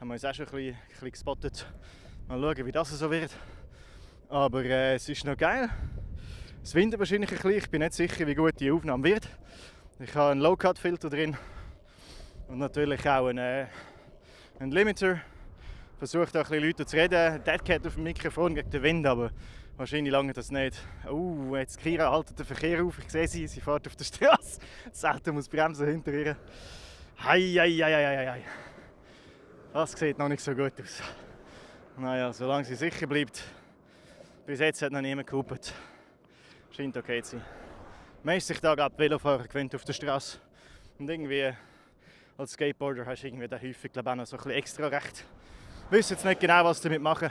haben 0.01 0.09
wir 0.09 0.15
uns 0.15 0.25
auch 0.25 0.33
schon 0.33 0.47
ein 0.47 0.53
bisschen, 0.53 0.75
ein 0.75 0.89
bisschen 0.89 1.11
gespottet. 1.11 1.67
Mal 2.27 2.41
schauen, 2.41 2.67
wie 2.67 2.73
das 2.73 2.89
so 2.89 3.11
wird. 3.11 3.37
Aber 4.31 4.65
äh, 4.65 4.95
es 4.95 5.07
ist 5.11 5.27
noch 5.27 5.37
geil. 5.37 5.69
Es 6.63 6.75
windet 6.75 6.99
wahrscheinlich 6.99 7.33
ein 7.33 7.37
bisschen. 7.37 7.59
Ich 7.59 7.69
bin 7.69 7.83
nicht 7.83 7.93
sicher, 7.93 8.27
wie 8.27 8.35
gut 8.35 8.59
die 8.61 8.71
Aufnahme 8.71 9.05
wird. 9.05 9.29
Ich 10.01 10.15
habe 10.15 10.31
einen 10.31 10.41
Low-Cut-Filter 10.41 11.11
drin 11.11 11.37
und 12.49 12.57
natürlich 12.57 13.07
auch 13.07 13.27
einen, 13.27 13.37
äh, 13.37 13.67
einen 14.59 14.73
Limiter. 14.73 15.21
Versucht 16.03 16.37
auch 16.37 16.41
ein 16.41 16.51
bisschen 16.51 16.65
Leute 16.65 16.85
zu 16.85 16.97
reden. 16.97 17.45
Deadcat 17.45 17.87
auf 17.87 17.95
dem 17.95 18.03
Mikrofon 18.03 18.57
gegen 18.57 18.69
den 18.69 18.83
Wind, 18.83 19.07
aber 19.07 19.31
wahrscheinlich 19.77 20.11
lange 20.11 20.33
das 20.33 20.51
nicht. 20.51 20.77
Oh, 21.09 21.55
jetzt 21.55 21.79
Kira 21.79 22.11
haltet 22.11 22.37
den 22.37 22.45
Verkehr 22.45 22.83
auf. 22.83 22.99
Ich 22.99 23.09
sehe 23.09 23.29
sie, 23.29 23.47
sie 23.47 23.61
fährt 23.61 23.87
auf 23.87 23.95
der 23.95 24.05
Straße. 24.05 24.61
Das 24.91 25.05
Auto 25.05 25.33
muss 25.33 25.49
bremsen 25.49 25.87
hinter 25.87 26.13
ihr. 26.13 26.37
Hei, 27.19 27.41
hei, 27.41 27.71
hei, 27.71 28.17
hei, 28.17 28.31
hei. 28.33 28.43
Das 29.73 29.93
sieht 29.93 30.19
noch 30.19 30.29
nicht 30.29 30.41
so 30.41 30.53
gut 30.57 30.73
aus. 30.81 31.01
Naja, 31.97 32.33
solange 32.33 32.65
sie 32.65 32.75
sicher 32.75 33.07
bleibt. 33.07 33.41
Bis 34.45 34.59
jetzt 34.59 34.83
hat 34.83 34.91
noch 34.91 35.03
niemand 35.03 35.29
gehupt. 35.29 35.73
Scheint 36.73 36.97
okay 36.97 37.23
zu 37.23 37.41
sein. 38.25 38.41
Sich 38.41 38.61
da 38.61 38.75
gerade 38.75 38.99
Velofahrer 38.99 39.47
gewöhnt 39.47 39.73
auf 39.77 39.85
der 39.85 39.93
Straße. 39.93 40.39
Und 40.99 41.09
irgendwie 41.09 41.53
als 42.37 42.55
Skateboarder 42.55 43.07
hast 43.07 43.23
du 43.23 43.29
irgendwie 43.29 43.47
da 43.47 43.55
häufig 43.55 43.93
ich, 43.95 44.05
auch 44.05 44.15
noch 44.17 44.27
so 44.27 44.37
ein 44.37 44.39
bisschen 44.39 44.59
extra 44.59 44.89
Recht. 44.89 45.25
Wissen 45.93 46.15
jetzt 46.15 46.25
nicht 46.25 46.41
genau, 46.41 46.65
was 46.65 46.79
sie 46.79 46.89
damit 46.89 47.03
machen. 47.03 47.31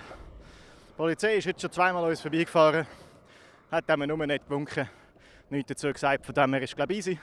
Die 0.90 0.94
Polizei 0.94 1.38
ist 1.38 1.46
jetzt 1.46 1.62
schon 1.62 1.72
zweimal 1.72 2.04
an 2.04 2.12
uns 2.12 2.22
vorbeigefahren. 2.22 2.86
Hat 3.72 3.90
dem 3.90 4.06
nur 4.06 4.28
nicht 4.28 4.48
gewunken. 4.48 4.88
Nichts 5.50 5.70
dazu 5.70 5.92
gesagt, 5.92 6.24
von 6.24 6.36
dem 6.36 6.54
her 6.54 6.62
ist 6.62 6.76
glaube 6.76 6.94
ich 6.94 7.00
easy. 7.00 7.20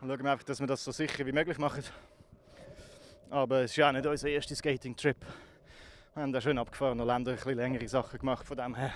Und 0.00 0.08
schauen 0.08 0.22
wir 0.22 0.30
einfach, 0.30 0.44
dass 0.44 0.60
wir 0.60 0.66
das 0.68 0.84
so 0.84 0.92
sicher 0.92 1.26
wie 1.26 1.32
möglich 1.32 1.58
machen. 1.58 1.82
Aber 3.30 3.62
es 3.62 3.72
ist 3.72 3.78
ja 3.78 3.90
nicht 3.90 4.06
unser 4.06 4.28
erster 4.28 4.54
Skating-Trip. 4.54 5.16
Wir 6.14 6.22
haben 6.22 6.32
da 6.32 6.40
schön 6.40 6.56
abgefahren 6.56 7.00
und 7.00 7.06
Länder 7.08 7.32
ein 7.32 7.36
bisschen 7.38 7.56
längere 7.56 7.88
Sachen 7.88 8.20
gemacht. 8.20 8.46
Von 8.46 8.56
dem 8.58 8.76
her 8.76 8.92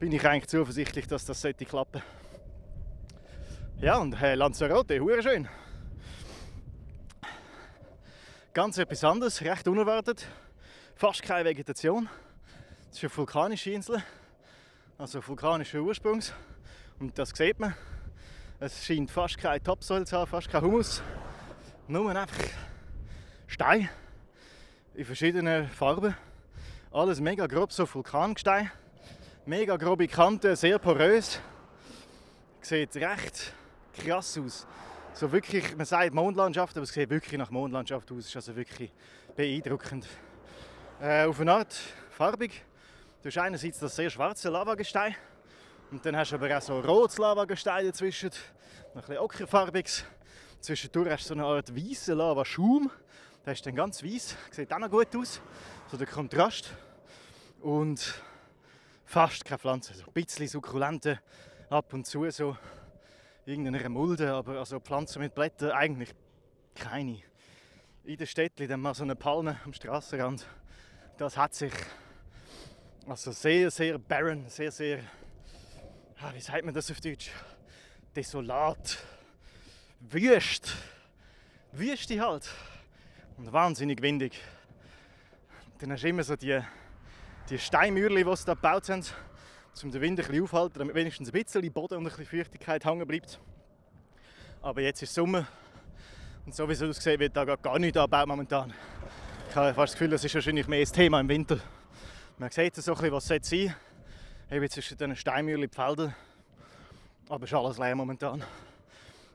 bin 0.00 0.10
ich 0.10 0.26
eigentlich 0.26 0.48
zuversichtlich, 0.48 1.06
dass 1.06 1.24
das 1.24 1.40
sollte 1.40 1.64
klappen. 1.64 2.02
Ja, 3.80 3.98
und 3.98 4.20
äh, 4.20 4.34
Lanzarote, 4.34 5.00
schön. 5.22 5.48
Ganz 8.56 8.78
etwas 8.78 9.04
anderes, 9.04 9.42
recht 9.42 9.68
unerwartet. 9.68 10.26
Fast 10.94 11.22
keine 11.22 11.44
Vegetation. 11.44 12.08
Es 12.90 12.96
ist 12.96 13.04
eine 13.04 13.14
vulkanische 13.14 13.70
Insel, 13.70 14.02
also 14.96 15.20
vulkanischer 15.28 15.80
Ursprungs. 15.80 16.32
Und 16.98 17.18
das 17.18 17.32
sieht 17.34 17.60
man. 17.60 17.74
Es 18.58 18.86
scheint 18.86 19.10
fast 19.10 19.36
kein 19.36 19.62
Topsoil 19.62 20.06
zu 20.06 20.16
haben, 20.16 20.30
fast 20.30 20.48
kein 20.48 20.62
Humus. 20.62 21.02
Nur 21.86 22.16
einfach 22.16 22.44
Stein 23.46 23.90
in 24.94 25.04
verschiedenen 25.04 25.68
Farben. 25.68 26.16
Alles 26.92 27.20
mega 27.20 27.46
grob, 27.46 27.70
so 27.72 27.86
Vulkangestein. 27.86 28.70
Mega 29.44 29.76
grobe 29.76 30.08
Kanten, 30.08 30.56
sehr 30.56 30.78
porös. 30.78 31.40
Sieht 32.62 32.96
recht 32.96 33.52
krass 33.92 34.38
aus. 34.38 34.66
So 35.18 35.32
wirklich, 35.32 35.74
man 35.74 35.86
sagt 35.86 36.12
Mondlandschaft, 36.12 36.76
aber 36.76 36.84
es 36.84 36.92
sieht 36.92 37.08
wirklich 37.08 37.38
nach 37.38 37.50
Mondlandschaft 37.50 38.12
aus. 38.12 38.18
Es 38.18 38.26
ist 38.26 38.36
also 38.36 38.54
wirklich 38.54 38.92
beeindruckend. 39.34 40.06
Äh, 41.00 41.24
auf 41.24 41.40
eine 41.40 41.54
Art 41.54 41.74
farbig. 42.10 42.62
Du 43.22 43.30
hast 43.30 43.38
einerseits 43.38 43.78
das 43.78 43.96
sehr 43.96 44.10
schwarze 44.10 44.50
Lavagestein 44.50 45.16
und 45.90 46.04
dann 46.04 46.16
hast 46.16 46.32
du 46.32 46.36
aber 46.36 46.54
auch 46.54 46.60
so 46.60 46.80
rotes 46.80 47.16
Lavagestein 47.16 47.86
dazwischen, 47.86 48.30
ein 48.94 49.00
bisschen 49.00 49.16
ockerfarbiges. 49.16 50.04
Zwischendurch 50.60 51.10
hast 51.10 51.24
du 51.24 51.28
so 51.28 51.34
eine 51.34 51.44
Art 51.46 51.74
weißen 51.74 52.14
Lavaschaum. 52.14 52.90
Der 53.46 53.54
ist 53.54 53.64
dann 53.64 53.74
ganz 53.74 54.04
weiß, 54.04 54.36
sieht 54.50 54.70
auch 54.70 54.78
noch 54.78 54.90
gut 54.90 55.16
aus. 55.16 55.40
So 55.90 55.96
der 55.96 56.08
Kontrast. 56.08 56.74
Und 57.62 58.20
fast 59.06 59.46
keine 59.46 59.58
Pflanzen, 59.58 59.96
so 59.96 60.04
ein 60.08 60.12
bisschen 60.12 60.46
Sukkulenten 60.46 61.18
ab 61.70 61.94
und 61.94 62.06
zu 62.06 62.30
so 62.30 62.54
irgendeine 63.46 63.88
Mulde, 63.88 64.32
aber 64.32 64.58
also 64.58 64.80
Pflanzen 64.80 65.22
mit 65.22 65.34
Blättern 65.34 65.70
eigentlich 65.70 66.12
keine. 66.74 67.22
In 68.04 68.16
der 68.16 68.26
Stadt 68.26 68.52
dann 68.58 68.80
mal 68.80 68.92
so 68.92 69.04
eine 69.04 69.14
Palme 69.14 69.58
am 69.64 69.72
Straßenrand. 69.72 70.46
Das 71.16 71.36
hat 71.36 71.54
sich 71.54 71.72
also 73.06 73.30
sehr, 73.30 73.70
sehr 73.70 73.98
barren, 73.98 74.48
sehr, 74.48 74.72
sehr, 74.72 74.98
ah, 76.20 76.32
wie 76.34 76.40
sagt 76.40 76.64
man 76.64 76.74
das 76.74 76.90
auf 76.90 77.00
Deutsch? 77.00 77.30
Desolat, 78.16 78.98
wüst, 80.00 80.74
Wüste 81.70 82.20
halt 82.20 82.50
und 83.36 83.52
wahnsinnig 83.52 84.02
windig. 84.02 84.40
Dann 85.78 85.92
hast 85.92 86.02
du 86.02 86.08
immer 86.08 86.24
so 86.24 86.34
die, 86.34 86.60
die 87.48 87.58
Steinmauerchen, 87.58 88.16
die 88.16 88.36
sie 88.36 88.44
da 88.44 88.54
gebaut 88.54 88.88
haben, 88.88 89.04
um 89.84 89.90
den 89.90 90.00
Wind 90.00 90.18
ein 90.18 90.26
bisschen 90.26 90.42
aufzuhalten, 90.42 90.78
damit 90.78 90.94
wenigstens 90.94 91.28
ein 91.28 91.32
bisschen 91.32 91.72
Boden 91.72 91.98
und 91.98 92.06
ein 92.06 92.08
bisschen 92.08 92.26
Feuchtigkeit 92.26 92.84
hängen 92.84 93.06
bleibt. 93.06 93.38
Aber 94.62 94.80
jetzt 94.80 95.02
ist 95.02 95.14
Sommer 95.14 95.46
und 96.46 96.54
so 96.54 96.68
wie 96.68 96.72
es 96.72 96.82
aussieht, 96.82 97.20
wird 97.20 97.36
da 97.36 97.44
gar 97.44 97.78
nichts 97.78 97.98
angebaut 97.98 98.26
momentan. 98.26 98.72
Ich 99.50 99.56
habe 99.56 99.74
fast 99.74 99.92
das 99.92 99.98
Gefühl, 99.98 100.10
das 100.10 100.24
ist 100.24 100.34
wahrscheinlich 100.34 100.66
mehr 100.66 100.80
das 100.80 100.92
Thema 100.92 101.20
im 101.20 101.28
Winter. 101.28 101.58
Man 102.38 102.50
sieht 102.50 102.74
so 102.76 102.92
ein 102.92 102.96
bisschen, 102.96 103.12
was 103.12 103.24
es 103.24 103.28
sein 103.28 103.42
sollte. 103.42 103.76
Eben 104.50 104.70
zwischen 104.70 104.96
diesen 104.96 105.16
Steinmühlen 105.16 105.68
Feldern. 105.68 106.14
Aber 107.28 107.44
es 107.44 107.50
ist 107.50 107.56
alles 107.56 107.78
leer 107.78 107.94
momentan. 107.96 108.44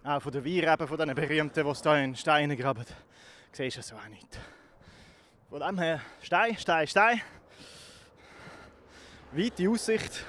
Auch 0.04 0.22
von 0.22 0.32
den 0.32 0.46
Weinreben, 0.46 0.88
von 0.88 0.98
diesen 0.98 1.16
berühmten, 1.16 1.64
die 1.64 1.70
es 1.70 1.82
hier 1.82 2.04
in 2.04 2.16
Steine 2.16 2.56
graben, 2.56 2.86
siehst 3.52 3.78
du 3.78 3.82
so 3.82 3.96
auch 3.96 4.08
nicht. 4.08 4.40
Von 5.50 5.60
dem 5.60 5.78
her 5.80 6.02
Stein, 6.22 6.58
Stein, 6.58 6.88
Stein. 6.88 7.22
Weite 9.34 9.70
Aussicht 9.70 10.26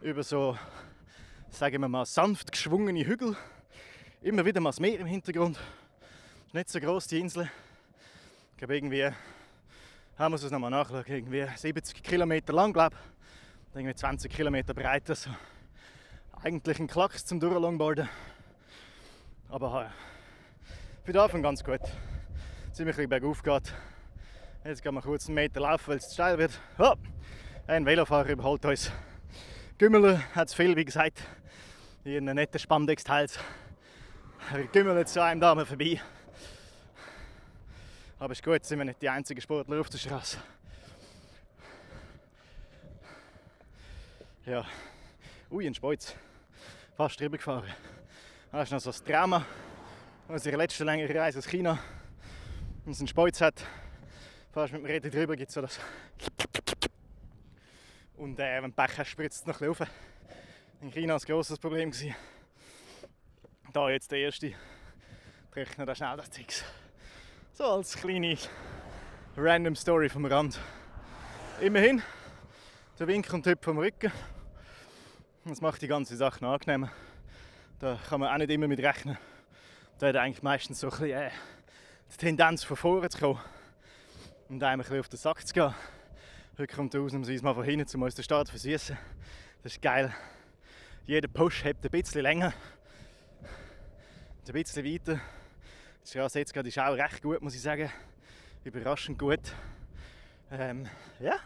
über 0.00 0.22
so, 0.22 0.56
sagen 1.50 1.82
wir 1.82 1.88
mal, 1.88 2.06
sanft 2.06 2.52
geschwungene 2.52 3.04
Hügel. 3.04 3.36
Immer 4.22 4.46
wieder 4.46 4.62
mal 4.62 4.70
das 4.70 4.80
Meer 4.80 4.98
im 4.98 5.06
Hintergrund. 5.06 5.60
Nicht 6.54 6.70
so 6.70 6.80
groß 6.80 7.06
die 7.08 7.20
Insel. 7.20 7.50
Ich 8.52 8.56
glaube 8.56 8.76
irgendwie, 8.76 9.10
haben 10.16 10.32
wir 10.32 10.36
es 10.36 10.50
nochmal 10.50 10.70
nachschauen, 10.70 11.04
irgendwie 11.06 11.46
70 11.54 12.02
Kilometer 12.02 12.54
lang, 12.54 12.72
glaube 12.72 12.96
ich. 12.96 13.76
Irgendwie 13.76 13.94
20 13.94 14.32
Kilometer 14.32 14.72
breit. 14.72 15.10
Also 15.10 15.28
eigentlich 16.42 16.78
ein 16.78 16.86
Klacks 16.86 17.26
zum 17.26 17.40
Durchlongboarden. 17.40 18.08
Aber 19.50 19.82
ja, 19.82 19.92
für 21.04 21.12
den 21.12 21.20
Anfang 21.20 21.42
ganz 21.42 21.62
gut. 21.62 21.82
Ziemlich 22.72 22.96
bergauf 23.06 23.42
geht. 23.42 23.74
Jetzt 24.64 24.82
gehen 24.82 24.94
wir 24.94 25.02
kurz 25.02 25.26
einen 25.26 25.34
Meter 25.34 25.60
laufen, 25.60 25.88
weil 25.88 25.98
es 25.98 26.08
zu 26.08 26.14
steil 26.14 26.38
wird. 26.38 26.58
Oh, 26.78 26.94
ein 27.66 27.86
Velofahrer 27.86 28.30
überholt 28.30 28.64
uns. 28.66 28.90
Gümmeler 29.78 30.20
hat 30.34 30.48
es 30.48 30.54
viel, 30.54 30.76
wie 30.76 30.84
gesagt. 30.84 31.22
Hier 32.02 32.18
einen 32.18 32.34
netten 32.34 32.58
Spandex-Teils. 32.58 33.38
Er 34.52 34.64
gümmelt 34.64 35.08
zu 35.08 35.22
einem 35.22 35.40
Dame 35.40 35.64
vorbei. 35.64 36.00
Aber 38.18 38.32
ist 38.32 38.42
gut, 38.42 38.64
sind 38.64 38.78
wir 38.78 38.84
nicht 38.84 39.00
die 39.00 39.08
einzigen 39.08 39.40
Sportler 39.40 39.80
auf 39.80 39.88
der 39.88 39.98
Straße. 39.98 40.38
Ja, 44.44 44.66
ui, 45.50 45.66
ein 45.66 45.74
Speuz. 45.74 46.14
Fast 46.96 47.18
drüber 47.18 47.38
gefahren. 47.38 47.72
Das 48.52 48.64
ist 48.64 48.72
noch 48.72 48.80
so 48.80 48.90
das 48.90 49.02
Drama 49.02 49.44
unserer 50.28 50.58
letzten 50.58 50.84
längeren 50.84 51.16
Reise 51.16 51.38
aus 51.38 51.48
China. 51.48 51.78
Wenn 52.84 52.92
es 52.92 52.98
einen 52.98 53.08
Speuz 53.08 53.40
hat, 53.40 53.64
fast 54.52 54.74
mit 54.74 54.82
dem 54.82 54.86
Reden 54.86 55.10
drüber 55.10 55.34
gibt 55.34 55.48
es 55.48 55.54
so 55.54 55.62
das. 55.62 55.80
Und 58.16 58.38
äh, 58.38 58.62
wenn 58.62 58.72
Pech 58.72 58.98
hast, 58.98 59.08
spritzt 59.08 59.40
es 59.40 59.46
noch 59.46 59.60
ein 59.60 59.68
bisschen 59.68 59.86
rauf. 59.86 59.94
In 60.80 60.90
China 60.90 61.14
war 61.14 61.20
ein 61.20 61.26
grosses 61.26 61.58
Problem. 61.58 61.90
Gewesen. 61.90 62.14
Da 63.72 63.90
jetzt 63.90 64.10
der 64.12 64.18
erste. 64.18 64.52
Rechne 65.54 65.84
da 65.84 65.94
schnell 65.94 66.16
das 66.16 66.30
Zix. 66.30 66.64
So 67.52 67.64
als 67.64 67.96
kleine 67.96 68.36
random 69.36 69.74
Story 69.74 70.08
vom 70.08 70.26
Rand. 70.26 70.60
Immerhin, 71.60 72.02
der 72.98 73.06
Wink 73.08 73.32
und 73.32 73.42
Typ 73.42 73.64
vom 73.64 73.78
Rücken. 73.78 74.12
Das 75.44 75.60
macht 75.60 75.82
die 75.82 75.88
ganze 75.88 76.16
Sache 76.16 76.42
noch 76.42 76.52
angenehmer. 76.54 76.90
Da 77.80 77.98
kann 78.08 78.20
man 78.20 78.32
auch 78.32 78.38
nicht 78.38 78.50
immer 78.50 78.68
mit 78.68 78.78
rechnen. 78.78 79.18
Da 79.98 80.08
hat 80.08 80.16
eigentlich 80.16 80.42
meistens 80.42 80.80
so 80.80 80.86
ein 80.86 80.90
bisschen, 80.90 81.10
äh, 81.10 81.30
die 82.12 82.16
Tendenz 82.16 82.62
von 82.62 82.76
vorne 82.76 83.08
zu 83.10 83.18
kommen 83.18 83.40
und 84.48 84.62
einem 84.62 84.80
ein 84.80 84.84
bisschen 84.84 85.00
auf 85.00 85.08
den 85.08 85.18
Sack 85.18 85.46
zu 85.46 85.52
gehen. 85.52 85.74
Heute 86.56 86.72
kommt 86.72 86.94
er 86.94 87.00
ausnahmsweise 87.00 87.42
mal 87.42 87.52
von 87.52 87.64
hinten, 87.64 87.96
um 87.96 88.02
uns 88.02 88.14
den 88.14 88.22
Start 88.22 88.46
zu 88.46 88.52
versüßen. 88.52 88.96
Das 89.62 89.72
ist 89.72 89.82
geil. 89.82 90.14
Jeder 91.04 91.26
Push 91.26 91.64
hebt 91.64 91.84
ein 91.84 91.90
bisschen 91.90 92.22
länger 92.22 92.54
ein 94.48 94.52
bisschen 94.52 94.84
weiter. 94.84 95.20
Die 96.04 96.08
Straße 96.08 96.38
jetzt 96.38 96.52
gerade 96.54 96.68
ist 96.68 96.78
auch 96.78 96.92
recht 96.92 97.22
gut, 97.22 97.40
muss 97.42 97.54
ich 97.54 97.62
sagen. 97.62 97.90
Überraschend 98.62 99.18
gut. 99.18 99.40
Ähm, 100.50 100.86
ja, 101.18 101.40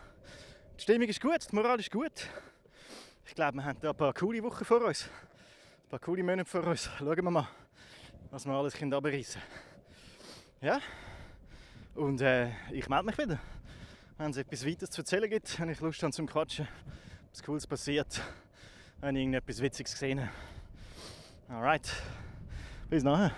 die 0.76 0.82
Stimmung 0.82 1.08
ist 1.08 1.20
gut, 1.20 1.38
die 1.50 1.54
Moral 1.54 1.80
ist 1.80 1.90
gut. 1.90 2.28
Ich 3.24 3.34
glaube, 3.34 3.56
wir 3.56 3.64
haben 3.64 3.80
da 3.80 3.90
ein 3.90 3.96
paar 3.96 4.12
coole 4.12 4.42
Wochen 4.42 4.64
vor 4.64 4.82
uns. 4.82 5.08
Ein 5.84 5.88
paar 5.88 6.00
coole 6.00 6.22
Monate 6.22 6.50
vor 6.50 6.64
uns. 6.64 6.90
Schauen 6.98 7.16
wir 7.16 7.22
mal, 7.30 7.48
was 8.30 8.44
wir 8.44 8.52
alles 8.52 8.74
abreißen 8.74 9.40
können. 9.40 9.42
Ja, 10.60 10.80
und 11.94 12.20
äh, 12.20 12.50
ich 12.72 12.88
melde 12.88 13.06
mich 13.06 13.16
wieder. 13.16 13.38
Wenn 14.20 14.32
es 14.32 14.36
etwas 14.36 14.66
weiteres 14.66 14.90
zu 14.90 15.02
erzählen 15.02 15.30
gibt, 15.30 15.60
wenn 15.60 15.68
ich 15.68 15.80
Lust 15.80 16.02
habe 16.02 16.12
zum 16.12 16.26
Quatschen, 16.26 16.66
was 17.30 17.40
Cooles 17.40 17.68
passiert, 17.68 18.20
wenn 19.00 19.14
ich 19.14 19.20
irgendetwas 19.20 19.62
Witziges 19.62 19.92
gesehen 19.92 20.20
habe. 20.20 20.30
Alright. 21.48 21.88
Bis 22.90 23.04
nachher. 23.04 23.30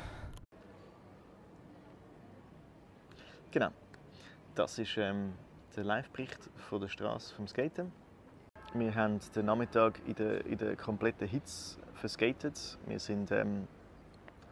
Genau. 3.50 3.68
Das 4.54 4.78
ist 4.78 4.96
ähm, 4.96 5.34
der 5.76 5.84
Live-Bericht 5.84 6.48
von 6.56 6.80
der 6.80 6.88
Straße 6.88 7.34
vom 7.34 7.46
Skaten. 7.46 7.92
Wir 8.72 8.94
haben 8.94 9.20
den 9.36 9.44
Nachmittag 9.44 10.00
in 10.06 10.14
der, 10.14 10.46
in 10.46 10.56
der 10.56 10.76
kompletten 10.76 11.28
Hitze 11.28 11.78
verskatet. 11.92 12.78
Wir 12.86 12.98
sind 12.98 13.30
ähm, 13.32 13.68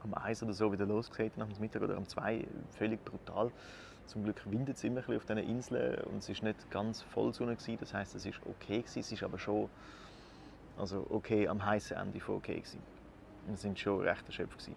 um 0.05 0.13
1 0.13 0.43
oder 0.43 0.53
so 0.53 0.71
wieder 0.71 0.85
losgeskatet 0.85 1.39
nach 1.39 1.49
Mittag 1.59 1.81
oder 1.81 1.97
um 1.97 2.07
2. 2.07 2.47
Völlig 2.77 3.03
brutal. 3.03 3.51
Zum 4.09 4.25
Glück 4.25 4.41
windet 4.51 4.79
es 4.79 4.85
immer 4.85 5.07
ein 5.07 5.17
auf 5.19 5.27
diesen 5.27 5.37
Inseln 5.37 6.03
und 6.05 6.27
es 6.27 6.31
war 6.31 6.49
nicht 6.49 6.71
ganz 6.71 7.03
voll 7.03 7.35
Sonne. 7.35 7.59
Das 7.79 7.93
heisst, 7.93 8.15
es 8.15 8.25
war 8.25 8.33
okay. 8.49 8.79
Gewesen. 8.79 9.01
Es 9.01 9.13
ist 9.13 9.23
aber 9.23 9.39
schon 9.39 9.69
also 10.79 11.07
okay 11.11 11.47
am 11.47 11.63
heißen 11.63 11.95
Ende 11.95 12.19
von 12.19 12.37
okay. 12.37 12.55
Gewesen. 12.55 12.81
Wir 13.47 13.57
sind 13.59 13.79
schon 13.79 14.01
recht 14.01 14.27
erschöpft. 14.27 14.61
Gewesen. 14.61 14.77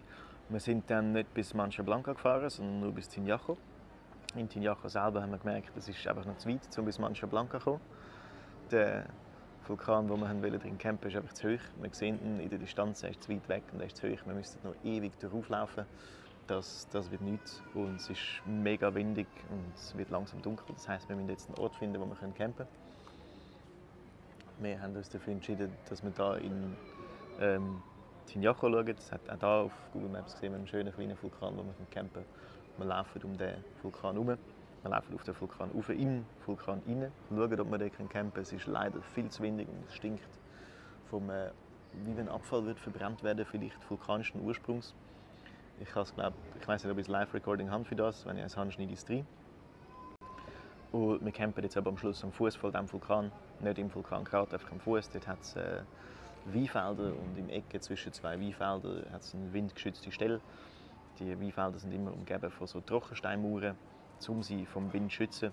Wir 0.50 0.60
sind 0.60 0.90
dann 0.90 1.12
nicht 1.12 1.32
bis 1.32 1.54
Mancha 1.54 1.82
Blanca 1.82 2.12
gefahren, 2.12 2.50
sondern 2.50 2.80
nur 2.80 2.92
bis 2.92 3.08
Tinjacho. 3.08 3.56
In 4.34 4.50
Tinjacho 4.50 4.86
selber 4.88 5.22
haben 5.22 5.30
wir 5.30 5.38
gemerkt, 5.38 5.74
es 5.78 5.88
ist 5.88 6.06
einfach 6.06 6.26
noch 6.26 6.36
zu 6.36 6.50
weit, 6.50 6.60
um 6.76 6.84
bis 6.84 6.98
Mancha 6.98 7.26
Blanca 7.26 7.58
zu 7.58 7.64
kommen. 7.64 7.80
Der 8.70 9.06
Vulkan, 9.66 10.10
wo 10.10 10.16
wir 10.18 10.58
drin 10.58 10.76
campen, 10.76 11.08
ist 11.08 11.16
einfach 11.16 11.32
zu 11.32 11.54
hoch. 11.54 11.62
Wir 11.80 11.90
sehen 11.92 12.20
ihn 12.22 12.38
in 12.38 12.50
der 12.50 12.58
Distanz, 12.58 13.02
er 13.02 13.10
ist 13.10 13.22
zu 13.22 13.32
weit 13.32 13.48
weg 13.48 13.62
und 13.72 13.80
er 13.80 13.86
ist 13.86 13.96
zu 13.96 14.08
hoch. 14.08 14.26
Wir 14.26 14.34
müssen 14.34 14.58
noch 14.62 14.74
ewig 14.84 15.18
darauf 15.20 15.48
laufen. 15.48 15.86
Das, 16.46 16.88
das 16.90 17.10
wird 17.10 17.22
nichts. 17.22 17.62
Und 17.74 17.96
es 17.96 18.10
ist 18.10 18.42
mega 18.46 18.94
windig 18.94 19.26
und 19.50 19.74
es 19.74 19.96
wird 19.96 20.10
langsam 20.10 20.42
dunkel. 20.42 20.66
Das 20.74 20.88
heißt, 20.88 21.08
wir 21.08 21.16
müssen 21.16 21.28
jetzt 21.30 21.48
einen 21.48 21.58
Ort 21.58 21.74
finden, 21.76 22.00
wo 22.00 22.06
wir 22.06 22.16
campen 22.16 22.54
können. 22.56 22.68
Wir 24.58 24.80
haben 24.80 24.94
uns 24.94 25.08
dafür 25.08 25.32
entschieden, 25.32 25.72
dass 25.88 26.02
wir 26.02 26.10
da 26.10 26.36
in 26.36 26.76
ähm, 27.40 27.82
Tinjacho 28.26 28.70
schauen. 28.70 28.86
Das 28.86 29.12
hat 29.12 29.28
auch 29.30 29.38
hier 29.38 29.48
auf 29.48 29.72
Google 29.92 30.10
Maps 30.10 30.34
gesehen, 30.34 30.54
einen 30.54 30.66
schönen 30.66 30.92
kleinen 30.92 31.20
Vulkan, 31.20 31.56
wo 31.56 31.62
man 31.62 31.74
campen 31.90 32.22
kann. 32.22 32.24
Wir 32.78 32.86
laufen 32.86 33.22
um 33.22 33.36
den 33.36 33.64
Vulkan 33.82 34.12
herum. 34.12 34.38
Wir 34.82 34.90
laufen 34.90 35.14
auf 35.14 35.22
den 35.22 35.40
Vulkan 35.40 35.70
rauf, 35.70 35.86
den 35.86 36.26
Vulkan 36.44 36.82
rein, 36.86 37.12
schauen, 37.28 37.60
ob 37.60 37.70
wir 37.70 37.78
dort 37.78 37.92
campen 37.92 38.08
können. 38.08 38.32
Es 38.36 38.52
ist 38.52 38.66
leider 38.66 39.00
viel 39.02 39.28
zu 39.30 39.42
windig 39.42 39.68
und 39.68 39.86
es 39.86 39.94
stinkt 39.94 40.22
vom, 41.08 41.30
äh, 41.30 41.50
wie 42.04 42.16
wenn 42.16 42.28
Abfall 42.28 42.64
wird 42.64 42.80
verbrannt 42.80 43.22
werden, 43.22 43.44
vielleicht 43.44 43.78
vulkanischen 43.88 44.40
Ursprungs. 44.40 44.94
Ich, 45.82 45.90
glaub, 45.90 46.32
ich 46.60 46.68
weiß 46.68 46.84
nicht, 46.84 46.92
ob 46.92 46.98
ich 46.98 47.08
ein 47.08 47.12
Live-Recording 47.12 47.68
habe 47.70 47.84
für 47.84 47.96
das. 47.96 48.24
Wenn 48.24 48.36
ich 48.36 48.42
eins 48.44 48.56
habe, 48.56 48.70
schneide 48.70 48.92
ich 48.92 49.00
es 49.00 49.10
rein. 49.10 49.26
Und 50.92 51.24
wir 51.24 51.32
campen 51.32 51.64
jetzt 51.64 51.76
aber 51.76 51.90
am 51.90 51.98
Schluss 51.98 52.22
am 52.22 52.30
Fuß 52.30 52.54
von 52.54 52.70
diesem 52.70 52.92
Vulkan. 52.92 53.32
Nicht 53.58 53.78
im 53.78 53.92
Vulkankraut, 53.92 54.52
einfach 54.52 54.70
am 54.70 54.78
Fuß. 54.78 55.10
Dort 55.10 55.26
hat 55.26 55.40
es 55.40 55.56
äh, 55.56 55.80
Weinfelder 56.44 57.14
und 57.18 57.36
im 57.36 57.48
Ecke 57.48 57.80
zwischen 57.80 58.12
zwei 58.12 58.40
Weinfeldern 58.40 59.06
hat 59.12 59.22
es 59.22 59.34
eine 59.34 59.52
windgeschützte 59.52 60.12
Stelle. 60.12 60.40
Die 61.18 61.40
Weinfelder 61.40 61.78
sind 61.80 61.92
immer 61.92 62.12
umgeben 62.12 62.50
von 62.52 62.66
so 62.68 62.80
Trockensteinmauern, 62.80 63.74
um 64.28 64.42
sie 64.42 64.64
vom 64.66 64.92
Wind 64.92 65.10
zu 65.10 65.16
schützen. 65.16 65.52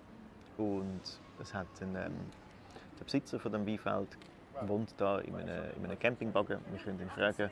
Und 0.57 1.01
es 1.39 1.53
hat 1.55 1.67
einen, 1.81 1.95
ähm, 1.95 2.13
der 2.99 3.03
Besitzer 3.03 3.39
von 3.39 3.51
dem 3.51 3.65
Weinfeld 3.65 4.15
wohnt 4.61 4.93
da 4.97 5.19
in 5.19 5.35
einem, 5.35 5.71
in 5.75 5.85
einem 5.85 5.97
Campingwagen. 5.97 6.59
Wir 6.69 6.79
können 6.79 6.99
ihn 6.99 7.09
fragen. 7.09 7.49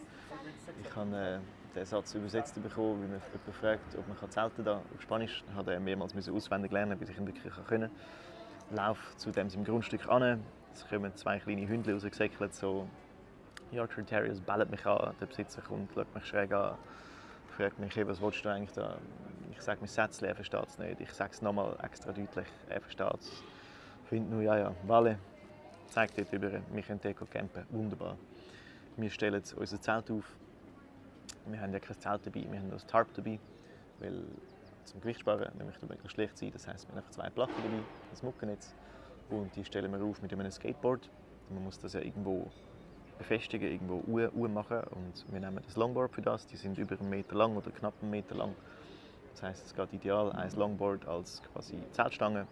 Ich 0.84 0.96
habe 0.96 1.16
äh, 1.16 1.40
den 1.76 1.86
Satz 1.86 2.16
übersetzt 2.16 2.62
bekommen, 2.62 3.04
wie 3.04 3.08
man 3.08 3.22
jemanden 3.22 3.54
fragt, 3.54 3.96
ob 3.98 4.08
man 4.08 4.32
zelten 4.32 4.64
kann. 4.64 4.78
Auf 4.78 5.02
Spanisch 5.02 5.44
hat 5.56 5.68
er 5.68 5.80
mehrmals 5.80 6.16
auswendig 6.30 6.72
lernen, 6.72 6.98
bis 6.98 7.10
ich 7.10 7.18
ihn 7.18 7.28
wirklich 7.28 7.54
können. 7.68 7.92
Lauf 8.72 8.98
zu 9.18 9.32
dem 9.32 9.50
seinem 9.50 9.64
Grundstück 9.64 10.08
an. 10.08 10.44
Es 10.74 10.88
kommen 10.88 11.16
zwei 11.16 11.40
kleine 11.40 11.68
Hündchen 11.68 11.94
rausgesäckelt, 11.94 12.54
so 12.54 12.88
Yorkshire 13.72 14.06
Terriers 14.06 14.40
bellen 14.40 14.70
mich 14.70 14.86
an. 14.86 15.14
Der 15.20 15.26
Besitzer 15.26 15.62
kommt, 15.62 15.94
schaut 15.94 16.14
mich 16.14 16.26
schräg 16.26 16.52
an, 16.54 16.76
fragt 17.56 17.80
mich, 17.80 17.96
was 18.08 18.22
willst 18.22 18.46
du 18.46 18.50
eigentlich 18.50 18.72
da? 18.74 18.98
Ich 19.52 19.62
sage 19.62 19.82
mir 19.82 19.88
Sätzchen, 19.88 20.28
er 20.28 20.36
versteht 20.36 20.68
es 20.68 20.78
nicht. 20.78 21.02
Ich 21.02 21.14
sage 21.14 21.32
es 21.34 21.42
nochmal 21.42 21.76
extra 21.82 22.12
deutlich, 22.12 22.48
er 22.70 22.82
versteht 22.82 23.20
es. 23.20 23.44
Ich 24.04 24.10
finde 24.10 24.30
nur, 24.30 24.42
ja, 24.42 24.58
ja, 24.58 24.76
Walle, 24.86 25.18
zeigt 25.90 26.18
dort 26.18 26.32
über, 26.32 26.52
wir 26.52 26.84
können 26.84 27.00
dort 27.02 27.32
campen, 27.32 27.66
wunderbar. 27.70 28.18
Wir 28.96 29.10
stellen 29.10 29.44
unser 29.56 29.82
Zelt 29.82 30.12
auf. 30.12 30.36
Wir 31.50 31.62
haben 31.62 31.74
ja 31.74 31.80
kein 31.80 31.98
Zelt 32.00 32.26
dabei, 32.26 32.46
wir 32.50 32.60
haben 32.60 32.72
ein 32.72 32.88
Tarp 32.88 33.14
dabei, 33.14 33.40
weil 34.00 34.24
zum 34.84 35.02
Gewicht 35.02 35.22
sparen, 35.22 35.52
wir 35.56 35.66
möchten 35.66 35.88
möglichst 35.88 36.16
schlecht 36.16 36.38
sein. 36.38 36.52
Das 36.52 36.68
heisst, 36.68 36.88
wir 36.88 36.92
haben 36.92 36.98
einfach 36.98 37.12
zwei 37.12 37.30
Platten 37.30 37.54
dabei, 37.64 37.84
das 38.10 38.24
Muckennetz. 38.24 38.74
Und 39.30 39.56
die 39.56 39.64
stellen 39.66 39.92
wir 39.92 40.04
auf 40.04 40.22
mit 40.22 40.32
einem 40.32 40.50
Skateboard. 40.50 41.10
Man 41.50 41.64
muss 41.64 41.80
das 41.80 41.94
ja 41.94 42.02
irgendwo 42.02 42.50
befestigen, 43.18 43.70
irgendwo 43.70 44.04
Uhr 44.08 44.50
machen. 44.50 44.82
Und 44.92 45.26
wir 45.32 45.40
nehmen 45.40 45.62
das 45.64 45.76
Longboard 45.76 46.14
für 46.14 46.22
das. 46.22 46.48
Die 46.48 46.56
sind 46.56 46.78
über 46.78 47.00
einen 47.00 47.10
Meter 47.10 47.36
lang 47.36 47.56
oder 47.56 47.72
knapp 47.72 47.94
einen 48.02 48.12
Meter 48.12 48.36
lang. 48.36 48.56
Das 49.32 49.44
heisst, 49.44 49.66
es 49.66 49.76
geht 49.76 49.94
ideal 49.94 50.32
ein 50.32 50.52
Longboard 50.52 51.08
als 51.08 51.42
quasi 51.54 51.78
Zeltstange. 51.92 52.48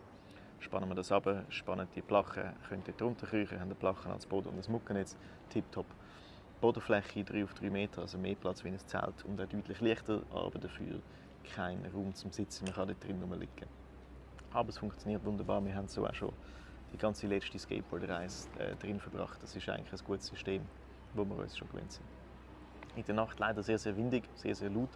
Spannen 0.60 0.90
wir 0.90 0.96
das 0.96 1.12
ab, 1.12 1.28
spannen 1.50 1.88
die 1.96 2.02
Plachen, 2.02 2.44
können 2.70 2.84
dort 2.86 3.00
drunter 3.00 3.28
kriechen, 3.28 3.60
haben 3.60 3.70
die 3.70 3.76
Plachen 3.76 4.12
als 4.12 4.26
Boden 4.26 4.50
und 4.50 4.58
das 4.58 4.70
Muckennetz. 4.70 5.16
Tipptopp. 5.50 5.86
Bodenfläche 6.66 7.24
3 7.24 7.44
auf 7.44 7.54
3 7.54 7.70
Meter, 7.70 8.02
also 8.02 8.18
mehr 8.18 8.34
Platz 8.34 8.64
wie 8.64 8.70
ein 8.70 8.80
Zelt 8.80 9.24
und 9.26 9.40
auch 9.40 9.46
deutlich 9.46 9.80
leichter, 9.82 10.24
aber 10.32 10.58
dafür 10.58 11.00
kein 11.54 11.86
Raum 11.94 12.16
zum 12.16 12.32
Sitzen, 12.32 12.66
man 12.66 12.74
kann 12.74 12.88
dort 12.88 13.04
drin 13.04 13.22
rumliegen. 13.22 13.68
Aber 14.52 14.70
es 14.70 14.80
funktioniert 14.80 15.24
wunderbar, 15.24 15.64
wir 15.64 15.76
haben 15.76 15.88
so 15.88 16.08
auch 16.08 16.16
schon 16.16 16.34
die 16.92 16.98
ganze 16.98 17.28
letzte 17.28 17.60
Skateboard-Reise 17.60 18.50
äh, 18.58 18.76
drin 18.78 19.00
verbracht. 19.00 19.44
Das 19.44 19.56
ist 19.56 19.70
eigentlich 19.70 19.94
ein 19.94 20.06
gutes 20.08 20.26
System, 20.26 20.64
wo 21.14 21.24
wir 21.24 21.36
uns 21.36 21.56
schon 21.56 21.70
gewöhnt 21.70 21.92
sind. 21.92 22.06
In 22.96 23.06
der 23.06 23.14
Nacht 23.14 23.38
leider 23.38 23.62
sehr, 23.62 23.78
sehr 23.78 23.96
windig, 23.96 24.24
sehr, 24.34 24.56
sehr 24.56 24.72
laut, 24.72 24.90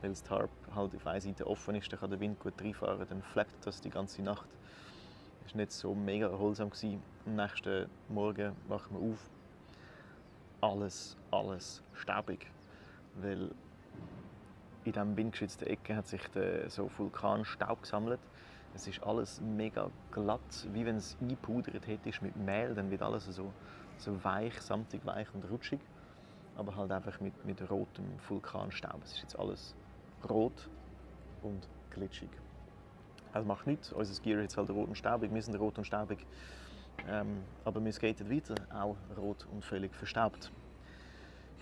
weil 0.00 0.08
das 0.08 0.22
Tarp 0.22 0.48
halt 0.74 0.96
auf 0.96 1.06
einer 1.06 1.20
Seite 1.20 1.46
offen 1.46 1.74
ist, 1.74 1.92
da 1.92 1.98
kann 1.98 2.08
der 2.08 2.20
Wind 2.20 2.40
gut 2.40 2.54
reinfahren, 2.58 3.06
dann 3.06 3.20
flappt 3.20 3.66
das 3.66 3.82
die 3.82 3.90
ganze 3.90 4.22
Nacht. 4.22 4.48
Das 5.42 5.52
war 5.52 5.60
nicht 5.60 5.72
so 5.72 5.94
mega 5.94 6.28
erholsam. 6.28 6.70
Gewesen. 6.70 7.02
Am 7.26 7.36
nächsten 7.36 7.90
Morgen 8.08 8.56
wachen 8.68 8.96
wir 8.96 9.12
auf, 9.12 9.18
alles, 10.64 11.16
alles 11.30 11.82
staubig, 11.94 12.46
weil 13.16 13.50
in 14.84 14.92
diesem 14.92 15.16
windgeschützten 15.16 15.66
Ecke 15.66 15.96
hat 15.96 16.06
sich 16.06 16.26
der, 16.28 16.68
so 16.68 16.90
Vulkanstaub 16.96 17.82
gesammelt 17.82 18.20
es 18.74 18.88
ist 18.88 19.02
alles 19.04 19.40
mega 19.40 19.88
glatt, 20.10 20.66
wie 20.72 20.84
wenn 20.84 20.96
es 20.96 21.16
eingepudert 21.20 21.86
hättest 21.86 22.22
mit 22.22 22.34
Mehl. 22.36 22.74
Dann 22.74 22.90
wird 22.90 23.02
alles 23.02 23.24
so, 23.26 23.52
so 23.98 24.24
weich, 24.24 24.60
samtig 24.60 25.06
weich 25.06 25.28
und 25.32 25.48
rutschig. 25.48 25.78
Aber 26.56 26.74
halt 26.74 26.90
einfach 26.90 27.20
mit, 27.20 27.44
mit 27.44 27.70
rotem 27.70 28.04
Vulkanstaub. 28.28 29.00
Es 29.04 29.12
ist 29.12 29.22
jetzt 29.22 29.38
alles 29.38 29.74
rot 30.28 30.68
und 31.42 31.68
glitschig. 31.90 32.30
Also 33.32 33.46
macht 33.46 33.66
nichts. 33.66 33.92
Unser 33.92 34.20
Gear 34.22 34.40
jetzt 34.40 34.56
halt 34.56 34.70
rot 34.70 34.88
und 34.88 34.98
staubig. 34.98 35.32
Wir 35.32 35.42
sind 35.42 35.54
rot 35.54 35.78
und 35.78 35.84
staubig. 35.84 36.26
Ähm, 37.08 37.42
aber 37.64 37.84
wir 37.84 37.92
skaten 37.92 38.30
weiter, 38.30 38.54
auch 38.72 38.96
rot 39.16 39.46
und 39.52 39.64
völlig 39.64 39.94
verstaubt. 39.94 40.50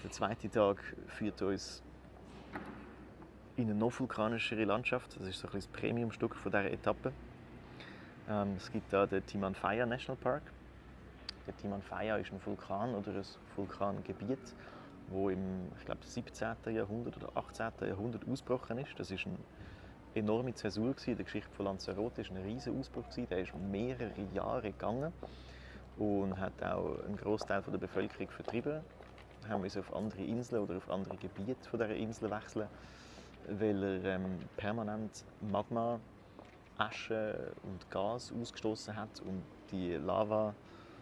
Der 0.03 0.11
zweite 0.11 0.49
Tag 0.49 0.83
führt 1.07 1.43
uns 1.43 1.83
in 3.57 3.71
eine 3.71 3.75
noch 3.75 3.99
vulkanischere 3.99 4.65
Landschaft. 4.65 5.19
Das 5.19 5.29
ist 5.29 5.41
so 5.41 5.49
ein 5.49 5.55
das 5.55 5.67
Premiumstück 5.67 6.37
dieser 6.45 6.71
Etappe. 6.71 7.13
Ähm, 8.29 8.55
es 8.57 8.71
gibt 8.71 8.93
da 8.93 9.07
den 9.07 9.25
Timanfaya 9.27 9.87
National 9.87 10.21
Park. 10.21 10.43
Der 11.47 11.57
Timanfaya 11.57 12.17
ist 12.17 12.33
ein 12.33 12.41
Vulkan 12.45 12.95
oder 12.95 13.13
ein 13.13 13.25
Vulkangebiet, 13.57 14.55
wo 15.09 15.29
im 15.29 15.69
ich 15.79 15.85
glaube, 15.85 16.05
17. 16.05 16.57
Jahrhundert 16.75 17.17
oder 17.17 17.31
18. 17.37 17.89
Jahrhundert 17.89 18.27
ausgebrochen 18.29 18.79
ist. 18.79 18.99
Das 18.99 19.11
ist 19.11 19.27
eine 19.27 19.37
enorme 20.15 20.55
Zäsur 20.55 20.95
in 21.07 21.17
der 21.17 21.25
Geschichte 21.25 21.51
von 21.55 21.67
Lanzarote. 21.67 22.23
Das 22.23 22.31
war 22.31 22.39
ein 22.39 22.45
riesiger 22.45 22.77
Ausbruch. 22.77 23.05
Der 23.17 23.39
ist 23.39 23.55
mehrere 23.55 24.23
Jahre 24.35 24.73
gegangen 24.73 25.13
und 25.99 26.39
hat 26.39 26.63
auch 26.63 27.03
einen 27.05 27.17
Großteil 27.17 27.63
der 27.63 27.79
Bevölkerung 27.79 28.31
vertrieben. 28.31 28.81
Wir 29.43 29.49
haben 29.49 29.63
uns 29.63 29.77
auf 29.77 29.95
andere 29.95 30.23
Inseln 30.23 30.63
oder 30.63 30.77
auf 30.77 30.89
andere 30.91 31.17
Gebiete 31.17 31.69
von 31.69 31.81
dieser 31.81 31.95
Insel 31.95 32.31
wechseln 32.31 32.69
weil 33.49 33.83
er 33.83 34.17
ähm, 34.17 34.39
permanent 34.57 35.25
Magma, 35.41 35.99
Asche 36.79 37.53
und 37.63 37.91
Gas 37.91 38.33
ausgestoßen 38.33 38.97
hat 38.97 39.21
und 39.21 39.43
die 39.71 39.93
Lava 39.95 40.55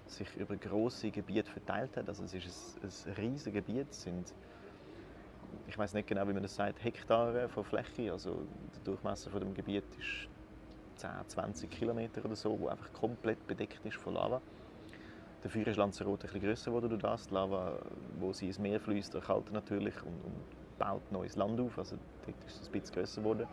sich 0.07 0.35
über 0.37 0.57
große 0.57 1.11
Gebiete 1.11 1.51
verteilt 1.51 1.97
hat. 1.97 2.09
Also 2.09 2.25
es 2.25 2.35
ist 2.35 3.07
ein, 3.07 3.13
ein 3.13 3.17
riesiges 3.17 3.53
Gebiet, 3.53 3.91
es 3.91 4.03
sind 4.03 4.35
ich 5.67 5.79
weiß 5.79 5.95
nicht 5.95 6.09
genau, 6.09 6.27
wie 6.29 6.33
man 6.33 6.43
das 6.43 6.55
sagt, 6.55 6.83
Hektare 6.83 7.49
von 7.49 7.65
Fläche. 7.65 8.13
Also 8.13 8.43
der 8.75 8.83
Durchmesser 8.85 9.31
von 9.31 9.41
dem 9.41 9.55
Gebiet 9.55 9.85
ist 9.99 10.29
10, 10.97 11.11
20 11.27 11.71
Kilometer 11.71 12.25
oder 12.25 12.37
so, 12.37 12.59
wo 12.59 12.69
einfach 12.69 12.93
komplett 12.93 13.47
bedeckt 13.47 13.85
ist 13.85 13.97
von 13.97 14.15
Lava. 14.15 14.41
Dafür 15.43 15.67
ist 15.67 15.77
Lanzarote 15.77 16.27
ein 16.27 16.33
bisschen 16.33 16.47
grösser 16.49 16.71
geworden 16.71 16.91
durch 16.91 17.03
das. 17.03 17.27
Die 17.29 17.35
Lava, 17.35 17.79
wo 18.19 18.33
sie 18.33 18.49
ins 18.49 18.59
Meer 18.59 18.81
fließt, 18.81 19.15
erkaltet 19.15 19.53
natürlich 19.53 19.97
und, 20.03 20.25
und 20.25 20.79
baut 20.79 21.11
neues 21.11 21.37
Land 21.37 21.61
auf. 21.61 21.79
Also 21.79 21.97
dort 22.27 22.45
ist 22.45 22.61
es 22.61 22.69
ein 22.69 22.73
bisschen 22.73 22.95
grösser 22.95 23.23
geworden. 23.23 23.47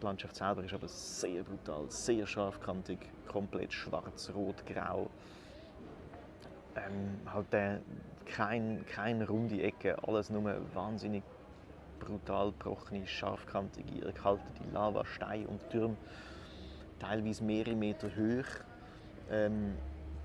Die 0.00 0.06
Landschaft 0.06 0.36
selber 0.36 0.64
ist 0.64 0.72
aber 0.72 0.88
sehr 0.88 1.42
brutal, 1.42 1.90
sehr 1.90 2.26
scharfkantig, 2.26 2.98
komplett 3.26 3.72
schwarz, 3.72 4.30
rot, 4.34 4.64
grau. 4.66 5.10
Ähm, 6.76 7.20
halt 7.32 7.52
äh, 7.54 7.78
kein, 8.26 8.84
keine 8.86 9.28
runde 9.28 9.62
Ecke, 9.62 9.96
alles 10.06 10.30
nur 10.30 10.44
wahnsinnig 10.74 11.22
brutal 12.00 12.52
gebrochene, 12.52 13.06
scharfkantige, 13.06 14.04
erkaltete 14.06 14.64
Lava, 14.72 15.04
Steine 15.04 15.48
und 15.48 15.68
Türme. 15.70 15.96
Teilweise 16.98 17.44
mehrere 17.44 17.74
Meter 17.74 18.08
hoch. 18.08 18.46
Ähm, 19.30 19.74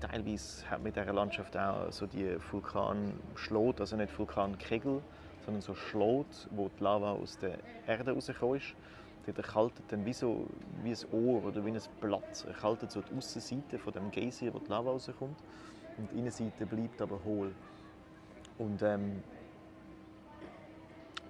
teilweise 0.00 0.68
hat 0.70 0.82
mit 0.82 0.96
dieser 0.96 1.12
Landschaft 1.12 1.56
auch 1.56 1.90
so 1.90 2.06
die 2.06 2.36
Vulkanschlot, 2.50 3.80
also 3.80 3.96
nicht 3.96 4.16
Vulkankegel, 4.18 5.02
sondern 5.44 5.62
so 5.62 5.74
Schlot, 5.74 6.48
wo 6.50 6.68
die 6.68 6.82
Lava 6.82 7.12
aus 7.12 7.38
der 7.38 7.58
Erde 7.86 8.12
rausgekommen 8.12 8.56
ist. 8.56 8.74
Dort 9.26 9.38
erkaltet 9.38 9.84
dann 9.88 10.04
wie, 10.06 10.12
so, 10.12 10.46
wie 10.82 10.90
ein 10.90 11.12
Ohr 11.12 11.44
oder 11.44 11.64
wie 11.64 11.70
ein 11.70 11.80
Blatt. 12.00 12.44
Erkaltet 12.46 12.90
so 12.90 13.02
die 13.02 13.14
Aussenseite 13.16 13.78
von 13.78 13.92
dem 13.92 14.10
Geysir, 14.10 14.52
wo 14.54 14.58
die 14.58 14.70
Lava 14.70 14.90
rauskommt. 14.90 15.36
Und 15.98 16.10
die 16.12 16.18
Innenseite 16.18 16.64
bleibt 16.66 17.02
aber 17.02 17.22
hohl. 17.24 17.52
Und 18.60 18.82
ähm, 18.82 19.22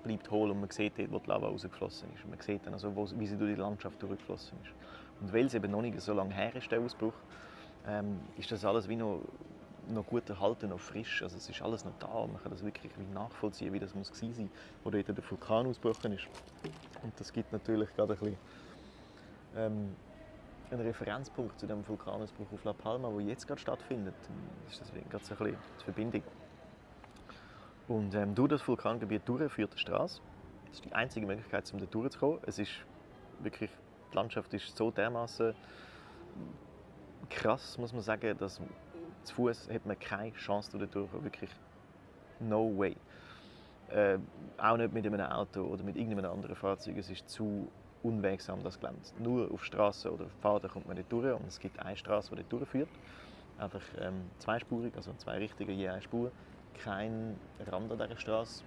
bleibt 0.03 0.31
hohl 0.31 0.51
und 0.51 0.61
man 0.61 0.71
sieht 0.71 0.99
dort, 0.99 1.13
wo 1.13 1.19
die 1.19 1.29
Lava 1.29 1.47
rausgeflossen 1.47 2.09
ist. 2.15 2.29
Man 2.29 2.41
sieht 2.41 2.67
dann 2.67 2.73
also, 2.73 2.95
wo, 2.97 3.09
wie 3.19 3.27
sie 3.27 3.37
durch 3.37 3.55
die 3.55 3.61
Landschaft 3.61 4.03
durchgeflossen 4.03 4.59
ist. 4.65 4.73
Und 5.21 5.33
weil 5.33 5.47
es 5.47 5.55
eben 5.55 5.71
noch 5.71 5.83
nicht 5.83 6.01
so 6.01 6.13
lange 6.13 6.35
her 6.35 6.55
ist, 6.57 6.71
der 6.73 6.81
Ausbruch, 6.81 7.15
ähm, 7.87 8.19
ist 8.37 8.51
das 8.51 8.65
alles 8.65 8.89
wie 8.89 8.97
noch 8.97 9.21
noch 9.89 10.07
gut 10.07 10.29
erhalten, 10.29 10.71
noch 10.71 10.81
frisch. 10.81 11.23
Also 11.23 11.37
es 11.37 11.49
ist 11.49 11.63
alles 11.63 11.85
noch 11.85 11.97
da. 11.99 12.27
Man 12.27 12.41
kann 12.43 12.51
das 12.51 12.65
wirklich 12.65 12.93
nachvollziehen, 13.13 13.73
wie 13.73 13.79
das 13.79 13.95
muss 13.95 14.13
gewesen 14.13 14.35
sein, 14.35 14.51
wo 14.85 14.91
dort 14.91 15.09
der 15.09 15.31
Vulkan 15.31 15.67
ausgebrochen 15.67 16.13
ist. 16.13 16.27
Und 17.03 17.19
das 17.19 17.33
gibt 17.33 17.53
natürlich 17.53 17.95
gerade 17.95 18.13
ein 18.13 18.19
bisschen 18.19 18.37
ähm, 19.57 19.97
einen 20.71 20.81
Referenzpunkt 20.83 21.59
zu 21.59 21.67
dem 21.67 21.87
Vulkanausbruch 21.87 22.53
auf 22.53 22.65
La 22.65 22.73
Palma, 22.73 23.11
wo 23.11 23.21
jetzt 23.21 23.47
gerade 23.47 23.61
stattfindet. 23.61 24.15
Ist 24.71 24.81
deswegen 24.81 25.09
gerade 25.09 25.25
so 25.25 25.35
ein 25.35 25.39
bisschen 25.39 25.59
die 25.81 25.85
Verbindung. 25.85 26.23
Und 27.91 28.15
ähm, 28.15 28.37
durch 28.37 28.51
das 28.51 28.69
Vulkangebiet 28.69 29.23
durch 29.25 29.53
führt 29.53 29.75
die 29.75 29.79
Straße. 29.79 30.21
Das 30.67 30.75
ist 30.77 30.85
die 30.85 30.93
einzige 30.93 31.27
Möglichkeit, 31.27 31.69
um 31.73 31.81
da 31.81 31.87
durchzukommen. 31.87 32.39
Es 32.47 32.61
ist 32.61 32.71
wirklich, 33.41 33.69
die 34.13 34.17
Landschaft 34.17 34.55
ist 34.55 34.77
so 34.77 34.93
dermaßen 34.93 35.53
krass, 37.29 37.77
muss 37.79 37.93
man 37.93 38.03
sagen, 38.03 38.39
dass 38.39 38.61
zu 39.25 39.35
Fuß 39.35 39.69
hat 39.71 39.87
man 39.87 39.99
keine 39.99 40.33
Chance 40.35 40.79
dadurch, 40.79 41.13
wirklich 41.25 41.51
no 42.39 42.79
way. 42.79 42.95
Äh, 43.89 44.19
auch 44.57 44.77
nicht 44.77 44.93
mit 44.93 45.05
einem 45.05 45.21
Auto 45.23 45.63
oder 45.63 45.83
mit 45.83 45.97
irgendeinem 45.97 46.31
anderen 46.31 46.55
Fahrzeug. 46.55 46.97
Es 46.97 47.11
ist 47.11 47.29
zu 47.29 47.69
unwegsam, 48.05 48.63
das 48.63 48.79
Gelände. 48.79 49.01
Nur 49.19 49.51
auf 49.51 49.65
Straßen 49.65 50.13
oder 50.13 50.27
Pfaden 50.41 50.71
kommt 50.71 50.87
man 50.87 50.97
nicht 50.97 51.11
durch 51.11 51.35
und 51.35 51.49
es 51.49 51.59
gibt 51.59 51.81
eine 51.81 51.97
Straße, 51.97 52.31
die 52.37 52.45
dort 52.49 52.53
durchführt. 52.53 52.89
Einfach 53.61 53.83
ähm, 54.01 54.23
zweispurig, 54.39 54.97
also 54.97 55.13
zwei 55.19 55.37
Richtungen, 55.39 55.71
je 55.71 55.89
eine 55.89 56.01
Spur. 56.01 56.33
keinen 56.83 57.39
Rand 57.71 57.93
an 57.93 57.99
dieser 57.99 58.19
Straße. 58.19 58.65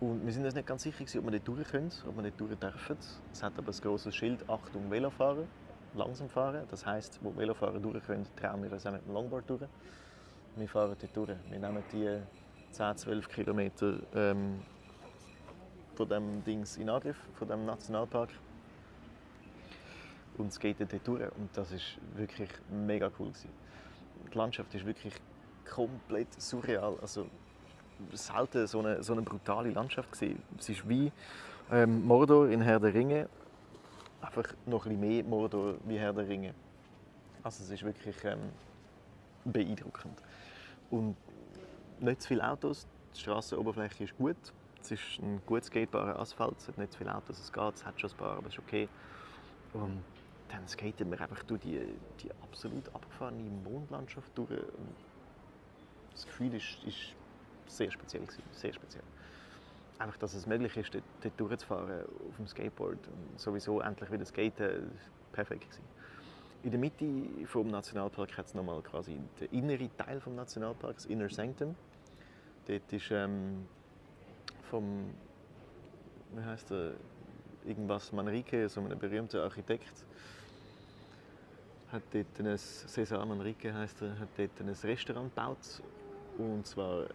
Und 0.00 0.24
wir 0.24 0.32
sind 0.32 0.44
uns 0.44 0.54
nicht 0.54 0.66
ganz 0.66 0.84
sicher, 0.84 1.04
ob 1.18 1.24
wir 1.24 1.32
dort 1.32 1.48
durch 1.48 1.68
können, 1.68 1.90
ob 2.06 2.16
wir 2.16 2.22
dort 2.30 2.40
durch 2.40 2.54
dürfen. 2.54 2.96
Es 3.32 3.42
hat 3.42 3.58
aber 3.58 3.72
ein 3.72 3.80
grosses 3.80 4.14
Schild, 4.14 4.48
Achtung 4.48 4.88
Velofahrer, 4.88 5.44
langsam 5.94 6.28
fahren. 6.28 6.64
Das 6.70 6.86
heisst, 6.86 7.18
wo 7.20 7.36
Velofahrer 7.36 7.80
durch 7.80 8.04
können, 8.04 8.24
trauen 8.36 8.62
wir 8.62 8.72
uns 8.72 8.86
auch 8.86 8.92
mit 8.92 9.04
dem 9.04 9.12
Longboard 9.12 9.50
durch. 9.50 9.62
Wir 10.54 10.68
fahren 10.68 10.96
dort 11.00 11.16
durch. 11.16 11.36
Wir 11.50 11.58
nehmen 11.58 11.82
die 11.92 12.20
10, 12.70 12.96
12 12.96 13.28
Kilometer 13.28 13.98
ähm, 14.14 14.62
von 15.96 16.08
dem 16.08 16.44
Dings 16.44 16.76
in 16.76 16.88
Angriff, 16.88 17.18
von 17.34 17.48
dem 17.48 17.64
Nationalpark. 17.64 18.30
Und 20.38 20.52
skaten 20.52 20.88
dort 20.88 21.06
durch. 21.06 21.22
Und 21.36 21.50
das 21.54 21.72
war 21.72 21.80
wirklich 22.16 22.50
mega 22.70 23.10
cool. 23.18 23.28
Gewesen. 23.28 23.50
Die 24.32 24.38
Landschaft 24.38 24.74
ist 24.74 24.86
wirklich 24.86 25.14
komplett 25.64 26.28
surreal. 26.40 26.96
Also, 27.00 27.26
selten 28.12 28.66
so 28.66 28.80
eine, 28.80 29.02
so 29.02 29.12
eine 29.12 29.22
brutale 29.22 29.70
Landschaft 29.70 30.12
gesehen. 30.12 30.42
Es 30.58 30.68
ist 30.68 30.88
wie 30.88 31.12
ähm, 31.70 32.06
Mordor 32.06 32.48
in 32.48 32.60
Herr 32.60 32.80
der 32.80 32.94
Ringe, 32.94 33.28
einfach 34.20 34.54
noch 34.66 34.86
ein 34.86 34.98
bisschen 34.98 35.00
mehr 35.00 35.24
Mordor 35.24 35.74
wie 35.84 35.98
Herr 35.98 36.12
der 36.12 36.28
Ringe. 36.28 36.54
Also 37.42 37.62
es 37.64 37.70
ist 37.70 37.84
wirklich 37.84 38.16
ähm, 38.24 38.38
beeindruckend. 39.44 40.22
Und 40.90 41.16
nicht 42.00 42.22
zu 42.22 42.28
viele 42.28 42.48
Autos, 42.48 42.86
die 43.14 43.20
Straßenoberfläche 43.20 44.04
ist 44.04 44.16
gut. 44.16 44.36
Es 44.80 44.92
ist 44.92 45.18
ein 45.20 45.42
gut 45.44 45.64
skatebarer 45.64 46.18
Asphalt, 46.18 46.56
es 46.58 46.68
hat 46.68 46.78
nicht 46.78 46.92
zu 46.92 46.98
viele 46.98 47.14
Autos, 47.14 47.38
es 47.38 47.52
geht, 47.52 47.74
es 47.74 47.84
hat 47.84 48.00
schon 48.00 48.10
ein 48.10 48.16
paar, 48.16 48.36
aber 48.38 48.46
es 48.46 48.54
ist 48.54 48.60
okay. 48.60 48.88
Und 49.72 50.02
dann 50.48 50.66
skaten 50.66 51.10
wir 51.10 51.20
einfach 51.20 51.42
durch 51.44 51.60
die, 51.60 51.80
die 52.20 52.30
absolut 52.42 52.94
abgefahrene 52.94 53.50
Mondlandschaft 53.50 54.36
durch. 54.36 54.50
Und 54.50 54.94
das 56.12 56.26
Gefühl 56.26 56.54
ist, 56.54 56.78
ist 56.84 57.14
sehr 57.68 57.90
speziell 57.90 58.22
gewesen, 58.22 58.42
sehr 58.52 58.72
speziell. 58.72 59.04
Einfach, 59.98 60.16
dass 60.18 60.34
es 60.34 60.46
möglich 60.46 60.76
ist, 60.76 60.94
dort, 60.94 61.04
dort 61.20 61.40
durchzufahren 61.40 62.04
auf 62.28 62.36
dem 62.36 62.46
Skateboard 62.46 63.08
und 63.08 63.40
sowieso 63.40 63.80
endlich 63.80 64.10
wieder 64.10 64.24
skaten, 64.24 64.90
perfekt 65.32 65.62
gewesen. 65.62 65.84
In 66.62 66.70
der 66.70 66.80
Mitte 66.80 67.04
des 67.04 67.54
Nationalparks 67.54 68.36
hat 68.36 68.46
es 68.46 68.54
nochmal 68.54 68.82
quasi 68.82 69.20
den 69.40 69.48
inneren 69.50 69.96
Teil 69.96 70.18
des 70.18 70.26
Nationalparks, 70.26 71.04
das 71.04 71.10
Inner 71.10 71.28
Sanctum. 71.28 71.76
Dort 72.66 72.92
ist 72.92 73.10
ähm, 73.10 73.68
vom, 74.62 75.14
wie 76.34 76.42
heißt 76.42 76.70
der, 76.70 76.94
irgendwas 77.64 78.12
Manrique, 78.12 78.68
so 78.68 78.80
ein 78.80 78.98
berühmter 78.98 79.44
Architekt, 79.44 80.04
hat 81.92 82.02
dort 82.12 82.40
ein, 82.40 82.58
Cesar 82.58 83.24
Manrique 83.24 83.72
heißt 83.72 84.02
er, 84.02 84.18
hat 84.18 84.28
dort 84.36 84.60
ein 84.60 84.68
Restaurant 84.68 85.34
gebaut 85.34 85.82
und 86.38 86.66
zwar 86.66 87.06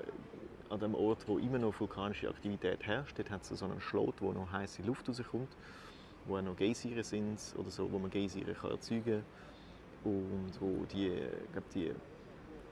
an 0.69 0.79
dem 0.79 0.95
Ort, 0.95 1.27
wo 1.27 1.37
immer 1.37 1.59
noch 1.59 1.79
vulkanische 1.79 2.29
Aktivität 2.29 2.83
herrscht. 2.83 3.17
Dort 3.17 3.29
hat 3.29 3.43
es 3.43 3.49
so 3.59 3.65
einen 3.65 3.79
Schlot, 3.79 4.15
wo 4.19 4.31
noch 4.31 4.51
heiße 4.51 4.81
Luft 4.81 5.07
rauskommt, 5.07 5.55
wo 6.25 6.37
auch 6.37 6.41
noch 6.41 6.55
Geysire 6.55 7.03
sind 7.03 7.39
oder 7.57 7.69
so, 7.69 7.91
wo 7.91 7.99
man 7.99 8.09
Geysire 8.09 8.55
erzeugen 8.69 9.23
kann 10.03 10.11
und 10.11 10.51
wo 10.59 10.85
die, 10.85 11.21
glaub, 11.51 11.69
die, 11.69 11.93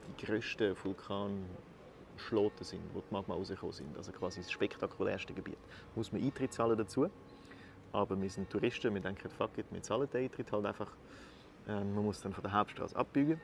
die 0.08 0.26
grössten 0.26 0.74
Vulkanschloten 0.82 2.64
sind, 2.64 2.82
wo 2.92 3.00
die 3.00 3.14
Magma 3.14 3.34
rausgekommen 3.34 3.72
sind. 3.72 3.96
Also 3.96 4.10
quasi 4.10 4.40
das 4.40 4.50
spektakulärste 4.50 5.32
Gebiet. 5.32 5.58
Da 5.62 5.92
muss 5.94 6.10
man 6.10 6.22
Eintritt 6.22 6.52
zahlen 6.52 6.76
dazu, 6.76 7.08
aber 7.92 8.20
wir 8.20 8.30
sind 8.30 8.50
Touristen, 8.50 8.92
wir 8.92 9.00
denken, 9.00 9.30
fuck 9.30 9.56
it, 9.58 9.66
wir 9.70 9.82
zahlen 9.82 10.08
den 10.10 10.24
Eintritt 10.24 10.50
halt 10.50 10.66
einfach. 10.66 10.90
Ähm, 11.68 11.94
man 11.94 12.04
muss 12.04 12.20
dann 12.20 12.32
von 12.32 12.42
der 12.42 12.52
Hauptstraße 12.52 12.96
abbiegen. 12.96 13.40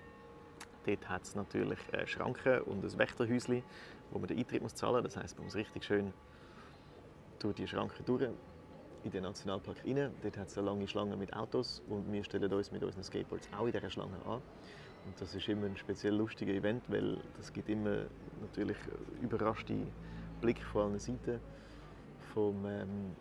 Dort 0.86 1.08
hat 1.08 1.22
es 1.22 1.34
natürlich 1.34 1.78
äh, 1.92 2.06
Schranken 2.06 2.62
und 2.62 2.84
ein 2.84 2.98
Wächterhäuschen, 2.98 3.62
wo 4.10 4.18
man 4.18 4.28
den 4.28 4.38
Eintritt 4.38 4.62
muss 4.62 4.74
zahlen 4.74 5.02
muss. 5.02 5.14
Das 5.14 5.22
heisst, 5.22 5.36
man 5.36 5.44
muss 5.44 5.54
richtig 5.54 5.84
schön 5.84 6.12
durch 7.38 7.54
die 7.54 7.68
Schranken 7.68 8.04
durch 8.04 8.28
in 9.04 9.10
den 9.10 9.22
Nationalpark 9.22 9.84
rein. 9.84 10.12
Dort 10.22 10.36
hat 10.36 10.48
es 10.48 10.58
eine 10.58 10.66
lange 10.66 10.88
Schlange 10.88 11.16
mit 11.16 11.34
Autos 11.34 11.82
und 11.88 12.10
wir 12.12 12.24
stellen 12.24 12.52
uns 12.52 12.72
mit 12.72 12.82
unseren 12.82 13.04
Skateboards 13.04 13.48
auch 13.56 13.66
in 13.66 13.72
dieser 13.72 13.90
Schlange 13.90 14.16
an. 14.26 14.42
Und 15.06 15.20
das 15.20 15.34
ist 15.34 15.48
immer 15.48 15.66
ein 15.66 15.76
speziell 15.76 16.14
lustiger 16.14 16.52
Event, 16.52 16.82
weil 16.88 17.18
das 17.36 17.52
gibt 17.52 17.68
immer 17.68 18.06
natürlich 18.40 18.76
überraschte 19.22 19.74
Blick 20.40 20.62
von 20.62 20.90
allen 20.90 20.98
Seiten 20.98 21.40
vom, 22.34 22.66
ähm, 22.66 23.16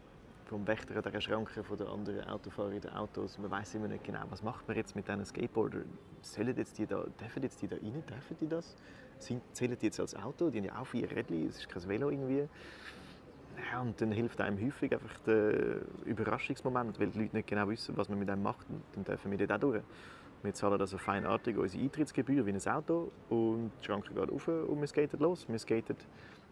vom 0.47 0.65
Wächter 0.65 0.95
an 0.95 1.03
dieser 1.03 1.21
Schranke, 1.21 1.63
von 1.63 1.77
den 1.77 1.87
anderen 1.87 2.23
Autofahrern 2.25 2.79
den 2.79 2.91
Autos. 2.91 3.37
Man 3.37 3.51
weiß 3.51 3.75
immer 3.75 3.87
nicht 3.87 4.03
genau, 4.03 4.23
was 4.29 4.41
macht 4.41 4.67
man 4.67 4.77
jetzt 4.77 4.95
mit 4.95 5.07
diesen 5.07 5.25
Skateboardern. 5.25 5.85
Sollen 6.21 6.55
jetzt 6.55 6.77
die 6.77 6.85
da, 6.85 7.03
dürfen 7.19 7.43
jetzt 7.43 7.61
die 7.61 7.67
da 7.67 7.75
rein? 7.75 8.03
Dürfen 8.07 8.37
die 8.39 8.47
das? 8.47 8.75
Sind, 9.19 9.41
zählen 9.53 9.77
die 9.79 9.85
jetzt 9.87 9.99
als 9.99 10.15
Auto? 10.15 10.49
Die 10.49 10.59
haben 10.59 10.65
ja 10.65 10.79
auch 10.79 10.87
vier 10.87 11.09
Rädchen, 11.09 11.47
es 11.47 11.57
ist 11.59 11.69
kein 11.69 11.87
Velo 11.87 12.09
irgendwie. 12.09 12.47
Ja, 13.71 13.81
und 13.81 13.99
dann 13.99 14.11
hilft 14.11 14.39
einem 14.39 14.63
häufig 14.63 14.93
einfach 14.93 15.17
der 15.25 15.81
Überraschungsmoment, 16.05 16.99
weil 16.99 17.07
die 17.07 17.19
Leute 17.19 17.35
nicht 17.35 17.47
genau 17.47 17.67
wissen, 17.67 17.97
was 17.97 18.07
man 18.07 18.19
mit 18.19 18.29
einem 18.29 18.43
macht. 18.43 18.69
Und 18.69 18.81
dann 18.95 19.03
dürfen 19.03 19.31
wir 19.31 19.37
dort 19.37 19.51
auch 19.51 19.59
durch. 19.59 19.83
Wir 20.43 20.53
zahlen 20.53 20.79
also 20.79 20.99
feinartig 20.99 21.57
unsere 21.57 21.83
Eintrittsgebühr 21.83 22.45
wie 22.45 22.51
ein 22.51 22.67
Auto 22.67 23.11
und 23.29 23.71
die 23.81 23.85
Schranke 23.85 24.13
geht 24.13 24.31
auf 24.31 24.47
und 24.47 24.79
wir 24.79 24.87
skaten 24.87 25.19
los. 25.19 25.49
Wir 25.49 25.57
skaten 25.57 25.95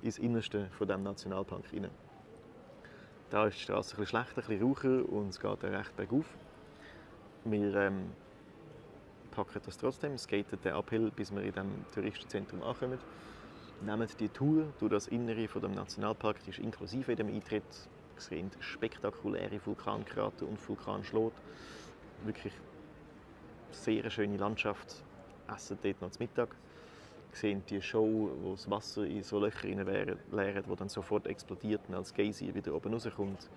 ins 0.01 0.17
Innerste 0.17 0.69
von 0.71 0.87
diesem 0.87 1.03
Nationalpark 1.03 1.71
rein. 1.71 1.89
Da 3.35 3.47
ist 3.47 3.57
die 3.57 3.63
Straße 3.63 3.97
ein 3.97 4.05
schlechter, 4.05 4.41
ein 4.41 4.47
bisschen 4.47 4.63
raucher 4.65 5.09
und 5.09 5.27
es 5.27 5.41
geht 5.41 5.61
recht 5.65 5.97
bergauf. 5.97 6.25
Wir 7.43 7.75
ähm, 7.75 8.11
packen 9.31 9.59
das 9.65 9.77
trotzdem, 9.77 10.17
skaten 10.17 10.57
den 10.63 10.71
Uphill, 10.71 11.11
bis 11.13 11.35
wir 11.35 11.41
in 11.41 11.51
diesem 11.51 11.85
Touristenzentrum 11.93 12.63
ankommen 12.63 12.97
nehmen 13.81 14.07
die 14.21 14.29
Tour 14.29 14.71
durch 14.79 14.89
das 14.89 15.07
Innere 15.09 15.49
von 15.49 15.61
dem 15.61 15.73
Nationalpark, 15.73 16.37
ist 16.47 16.59
inklusive 16.59 17.11
in 17.11 17.17
dem 17.17 17.27
Eintritt. 17.27 17.89
Sehen 18.15 18.51
spektakuläre 18.61 19.59
Vulkankrater 19.65 20.47
und 20.47 20.69
Vulkanschlot. 20.69 21.33
Wirklich 22.23 22.53
sehr 23.71 24.09
schöne 24.11 24.37
Landschaft. 24.37 25.03
Essen 25.53 25.77
dort 25.83 26.01
noch 26.01 26.11
zum 26.11 26.25
Mittag. 26.25 26.55
Sehen 27.35 27.63
die 27.69 27.81
Show, 27.81 28.31
wo 28.41 28.51
das 28.51 28.69
Wasser 28.69 29.05
in 29.05 29.23
so 29.23 29.39
Löcher 29.39 29.67
leert, 29.67 30.69
wo 30.69 30.75
dann 30.75 30.89
sofort 30.89 31.27
explodiert 31.27 31.81
und 31.87 31.95
als 31.95 32.13
Geysir 32.13 32.53
wieder 32.55 32.73
oben 32.73 32.93
rauskommt. 32.93 33.49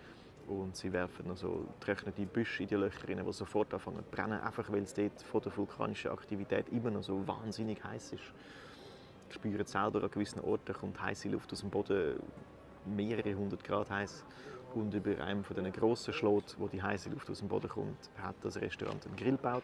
Und 0.48 0.76
sie 0.76 0.92
werfen 0.92 1.28
noch 1.28 1.36
so 1.36 1.66
getrocknete 1.78 2.26
Büsche 2.26 2.62
in 2.62 2.68
die 2.68 2.74
Löcher 2.74 3.08
rein, 3.08 3.24
die 3.24 3.32
sofort 3.32 3.72
anfangen 3.72 3.98
zu 3.98 4.10
brennen, 4.10 4.40
einfach 4.40 4.70
weil 4.72 4.82
es 4.82 4.94
dort 4.94 5.22
von 5.22 5.42
der 5.42 5.56
vulkanischen 5.56 6.10
Aktivität 6.10 6.68
immer 6.70 6.90
noch 6.90 7.02
so 7.02 7.26
wahnsinnig 7.26 7.82
heiß 7.84 8.12
ist 8.14 8.32
spüren 9.30 9.66
selber 9.66 10.02
an 10.02 10.10
gewissen 10.10 10.40
Orten 10.40 10.74
kommt 10.74 11.00
heiße 11.00 11.28
Luft 11.28 11.52
aus 11.52 11.60
dem 11.60 11.70
Boden, 11.70 12.20
mehrere 12.84 13.34
hundert 13.34 13.64
Grad 13.64 13.90
heiß. 13.90 14.24
Und 14.74 14.92
über 14.94 15.22
einem 15.22 15.44
von 15.44 15.56
diesen 15.56 15.72
grossen 15.72 16.12
Schlot, 16.12 16.56
wo 16.58 16.68
die 16.68 16.82
heiße 16.82 17.08
Luft 17.10 17.30
aus 17.30 17.38
dem 17.38 17.48
Boden 17.48 17.68
kommt, 17.68 18.10
hat 18.18 18.34
das 18.42 18.56
Restaurant 18.60 19.06
einen 19.06 19.16
Grill 19.16 19.36
gebaut, 19.36 19.62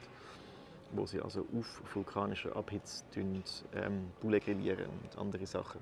wo 0.96 1.06
sie 1.06 1.20
also 1.20 1.46
auf 1.58 1.82
vulkanischer 1.94 2.54
Abhitze 2.56 3.04
ähm, 3.16 4.10
Bulle 4.20 4.40
grillieren 4.40 4.86
und 5.02 5.18
andere 5.18 5.46
Sachen. 5.46 5.80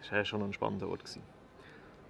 Das 0.00 0.12
war 0.12 0.24
schon 0.24 0.42
ein 0.42 0.52
spannender 0.52 0.88
Ort. 0.88 1.18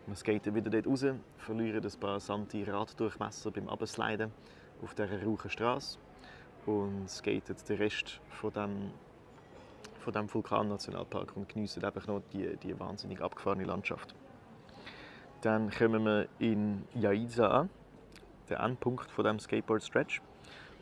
Wir 0.06 0.16
skaten 0.16 0.54
wieder 0.54 0.70
dort 0.70 0.86
raus, 0.86 1.04
verlieren 1.36 1.84
ein 1.84 2.00
paar 2.00 2.18
sante 2.20 2.66
Raddurchmesser 2.66 3.50
beim 3.50 3.68
Absliden 3.68 4.32
auf 4.82 4.94
dieser 4.94 5.22
rauchen 5.22 5.50
Straße 5.50 5.98
und 6.66 7.08
skaten 7.08 7.56
den 7.68 7.76
Rest 7.76 8.20
von 8.30 8.52
dem 8.52 8.90
von 10.02 10.12
diesem 10.12 10.34
Vulkan-Nationalpark 10.34 11.36
und 11.36 11.48
geniessen 11.48 11.84
einfach 11.84 12.06
noch 12.06 12.22
die, 12.32 12.56
die 12.56 12.78
wahnsinnig 12.78 13.20
abgefahrene 13.20 13.64
Landschaft. 13.64 14.14
Dann 15.42 15.70
kommen 15.70 16.04
wir 16.04 16.28
in 16.38 16.84
Yaiza 16.94 17.48
an, 17.48 17.70
der 18.48 18.60
Endpunkt 18.60 19.10
von 19.10 19.24
dem 19.24 19.38
Skateboard-Stretch, 19.38 20.20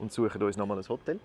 und 0.00 0.12
suchen 0.12 0.42
uns 0.42 0.56
nochmal 0.56 0.78
ein 0.78 0.88
Hotel. 0.88 1.20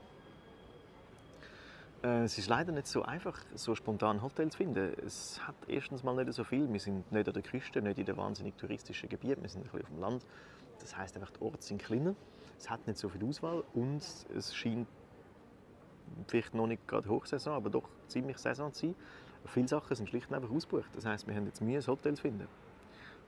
Äh, 2.03 2.23
es 2.23 2.37
ist 2.37 2.47
leider 2.47 2.71
nicht 2.71 2.87
so 2.87 3.01
einfach, 3.03 3.39
so 3.55 3.73
spontan 3.73 4.17
ein 4.17 4.21
Hotel 4.21 4.49
zu 4.51 4.57
finden. 4.57 4.93
Es 5.05 5.39
hat 5.47 5.55
erstens 5.67 6.03
mal 6.03 6.15
nicht 6.15 6.33
so 6.33 6.43
viel. 6.43 6.71
Wir 6.71 6.79
sind 6.79 7.11
nicht 7.11 7.27
an 7.27 7.33
der 7.33 7.43
Küste, 7.43 7.81
nicht 7.81 7.97
in 7.97 8.05
den 8.05 8.17
wahnsinnig 8.17 8.55
touristischen 8.57 9.09
Gebieten. 9.09 9.41
Wir 9.41 9.49
sind 9.49 9.61
ein 9.61 9.63
bisschen 9.63 9.81
auf 9.81 9.89
dem 9.89 9.99
Land. 9.99 10.25
Das 10.79 10.95
heißt 10.95 11.15
einfach, 11.15 11.31
die 11.31 11.41
Orte 11.41 11.63
sind 11.63 11.81
kleiner. 11.81 12.13
Es 12.59 12.69
hat 12.69 12.85
nicht 12.85 12.99
so 12.99 13.09
viel 13.09 13.23
Auswahl 13.25 13.63
und 13.73 14.03
es 14.35 14.55
scheint 14.55 14.87
vielleicht 16.27 16.53
noch 16.53 16.67
nicht 16.67 16.87
gerade 16.87 17.09
Hochsaison, 17.09 17.53
aber 17.53 17.69
doch 17.69 17.89
ziemlich 18.07 18.37
Saison 18.37 18.71
zu 18.71 18.87
sein. 18.87 18.95
Viele 19.47 19.67
Sachen 19.67 19.95
sind 19.95 20.09
schlicht 20.09 20.29
und 20.29 20.35
einfach 20.35 20.51
ausgebucht. 20.51 20.89
Das 20.95 21.05
heißt, 21.05 21.27
wir 21.27 21.35
haben 21.35 21.45
jetzt 21.45 21.61
Mühe, 21.61 21.77
ein 21.77 21.87
Hotel 21.87 22.15
zu 22.15 22.21
finden. 22.21 22.47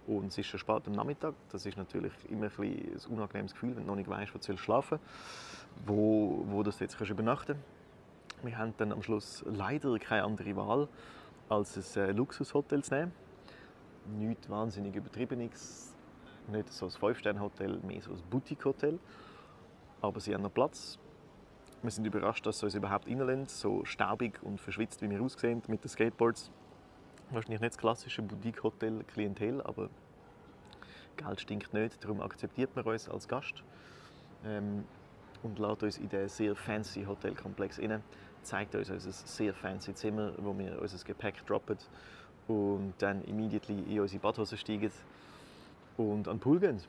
Und 0.08 0.28
es 0.28 0.38
ist 0.38 0.48
schon 0.48 0.60
spät 0.60 0.88
am 0.88 0.94
Nachmittag. 0.94 1.36
Das 1.52 1.66
ist 1.66 1.78
natürlich 1.78 2.14
immer 2.30 2.46
ein, 2.46 2.64
ein 2.64 3.00
unangenehmes 3.10 3.54
Gefühl, 3.54 3.76
wenn 3.76 3.84
du 3.84 3.90
noch 3.90 3.96
nicht 3.96 4.10
weißt, 4.10 4.34
wo 4.34 4.40
du 4.40 4.58
schlafen 4.58 5.00
wo, 5.86 6.44
wo 6.48 6.64
du 6.64 6.72
jetzt 6.72 6.98
kannst 6.98 7.12
übernachten 7.12 7.56
kannst. 7.56 8.46
Wir 8.46 8.58
haben 8.58 8.74
dann 8.78 8.92
am 8.92 9.04
Schluss 9.04 9.44
leider 9.46 9.98
keine 10.00 10.24
andere 10.24 10.56
Wahl, 10.56 10.88
als 11.50 11.98
ein 11.98 12.04
äh, 12.04 12.12
Luxushotel 12.12 12.84
zu 12.84 12.96
nehmen. 12.96 13.12
Nicht 14.18 14.50
wahnsinnig 14.50 14.96
übertriebenes, 14.96 15.94
nicht 16.48 16.70
so 16.70 16.86
ein 16.86 16.92
Fünf-Sterne-Hotel, 16.92 17.80
mehr 17.80 18.02
so 18.02 18.12
ein 18.12 18.22
Boutique-Hotel. 18.30 18.98
Aber 20.02 20.20
sie 20.20 20.34
haben 20.34 20.44
noch 20.44 20.54
Platz 20.54 20.98
wir 21.84 21.92
sind 21.92 22.06
überrascht, 22.06 22.46
dass 22.46 22.58
es 22.58 22.64
uns 22.64 22.76
überhaupt 22.76 23.08
reinlässt, 23.08 23.60
so 23.60 23.86
staubig 23.86 24.42
und 24.42 24.60
verschwitzt, 24.60 25.02
wie 25.02 25.10
wir 25.10 25.22
aussehen 25.22 25.62
mit 25.68 25.84
den 25.84 25.90
Skateboards. 25.90 26.52
Wahrscheinlich 27.30 27.60
nicht 27.60 27.74
das 27.74 27.78
klassische 27.78 28.22
Boutique-Hotel-Klientel, 28.22 29.62
aber 29.62 29.90
Geld 31.18 31.42
stinkt 31.42 31.74
nicht, 31.74 32.02
darum 32.02 32.22
akzeptiert 32.22 32.74
man 32.74 32.86
uns 32.86 33.10
als 33.10 33.28
Gast 33.28 33.64
ähm, 34.46 34.86
und 35.44 35.60
lädt 35.60 35.84
uns 35.84 35.98
in 35.98 36.08
den 36.08 36.30
sehr 36.30 36.56
fancy 36.56 37.04
Hotelkomplex 37.04 37.80
rein, 37.80 38.02
zeigt 38.44 38.76
uns 38.76 38.90
unser 38.90 39.12
sehr 39.12 39.54
fancy 39.54 39.94
Zimmer, 39.94 40.32
wo 40.38 40.58
wir 40.58 40.82
unser 40.82 41.04
Gepäck 41.04 41.46
droppen 41.46 41.78
und 42.48 42.94
dann 43.00 43.22
immediately 43.26 43.78
in 43.94 44.00
unsere 44.00 44.22
Badhose 44.22 44.56
steigen 44.56 44.92
und 45.98 46.30
an 46.30 46.38
den 46.38 46.40
Pool 46.40 46.62
gehen. 46.62 46.82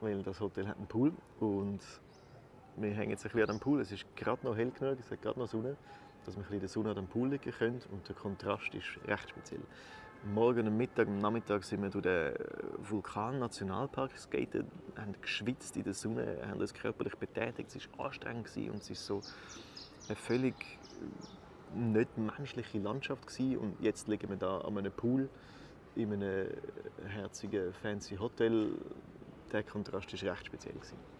Weil 0.00 0.22
das 0.22 0.40
Hotel 0.40 0.66
hat 0.66 0.78
einen 0.78 0.86
Pool 0.86 1.12
und 1.40 1.80
wir 2.76 2.90
hängen 2.92 3.10
jetzt 3.10 3.26
ein 3.26 3.32
bisschen 3.32 3.50
an 3.50 3.56
dem 3.56 3.60
Pool. 3.60 3.80
Es 3.82 3.92
ist 3.92 4.06
gerade 4.16 4.46
noch 4.46 4.56
hell 4.56 4.70
genug, 4.70 4.98
es 4.98 5.10
hat 5.10 5.20
gerade 5.20 5.38
noch 5.38 5.48
Sonne, 5.48 5.76
dass 6.28 6.36
bisschen 6.36 6.54
in 6.54 6.60
der 6.60 6.68
Sonne 6.68 6.94
dem 6.94 7.06
Pool 7.06 7.30
liegen 7.30 7.52
können 7.52 7.80
und 7.90 8.06
der 8.06 8.14
Kontrast 8.14 8.74
ist 8.74 8.98
recht 9.06 9.30
speziell. 9.30 9.62
Morgen 10.34 10.66
und 10.66 10.76
Mittag, 10.76 11.06
am 11.08 11.18
Nachmittag 11.18 11.64
sind 11.64 11.82
wir 11.82 11.88
durch 11.88 12.02
den 12.02 12.34
Vulkan-Nationalpark 12.88 14.12
geskatet, 14.12 14.66
haben 14.96 15.14
geschwitzt 15.22 15.76
in 15.76 15.84
der 15.84 15.94
Sonne, 15.94 16.38
haben 16.46 16.60
uns 16.60 16.74
körperlich 16.74 17.14
betätigt. 17.14 17.74
Es 17.74 17.88
war 17.96 18.06
anstrengend 18.06 18.48
und 18.56 18.82
es 18.82 18.90
ist 18.90 19.06
so 19.06 19.22
eine 20.08 20.16
völlig 20.16 20.54
nicht 21.74 22.18
menschliche 22.18 22.78
Landschaft 22.78 23.26
gewesen. 23.26 23.58
und 23.58 23.80
jetzt 23.80 24.08
liegen 24.08 24.28
wir 24.28 24.36
da 24.36 24.58
an 24.58 24.76
einem 24.76 24.92
Pool 24.92 25.30
in 25.94 26.12
einem 26.12 26.48
herzigen 27.06 27.72
fancy 27.72 28.16
Hotel. 28.16 28.72
Der 29.52 29.62
Kontrast 29.62 30.12
war 30.12 30.32
recht 30.32 30.46
speziell 30.46 30.74
gewesen. 30.74 31.17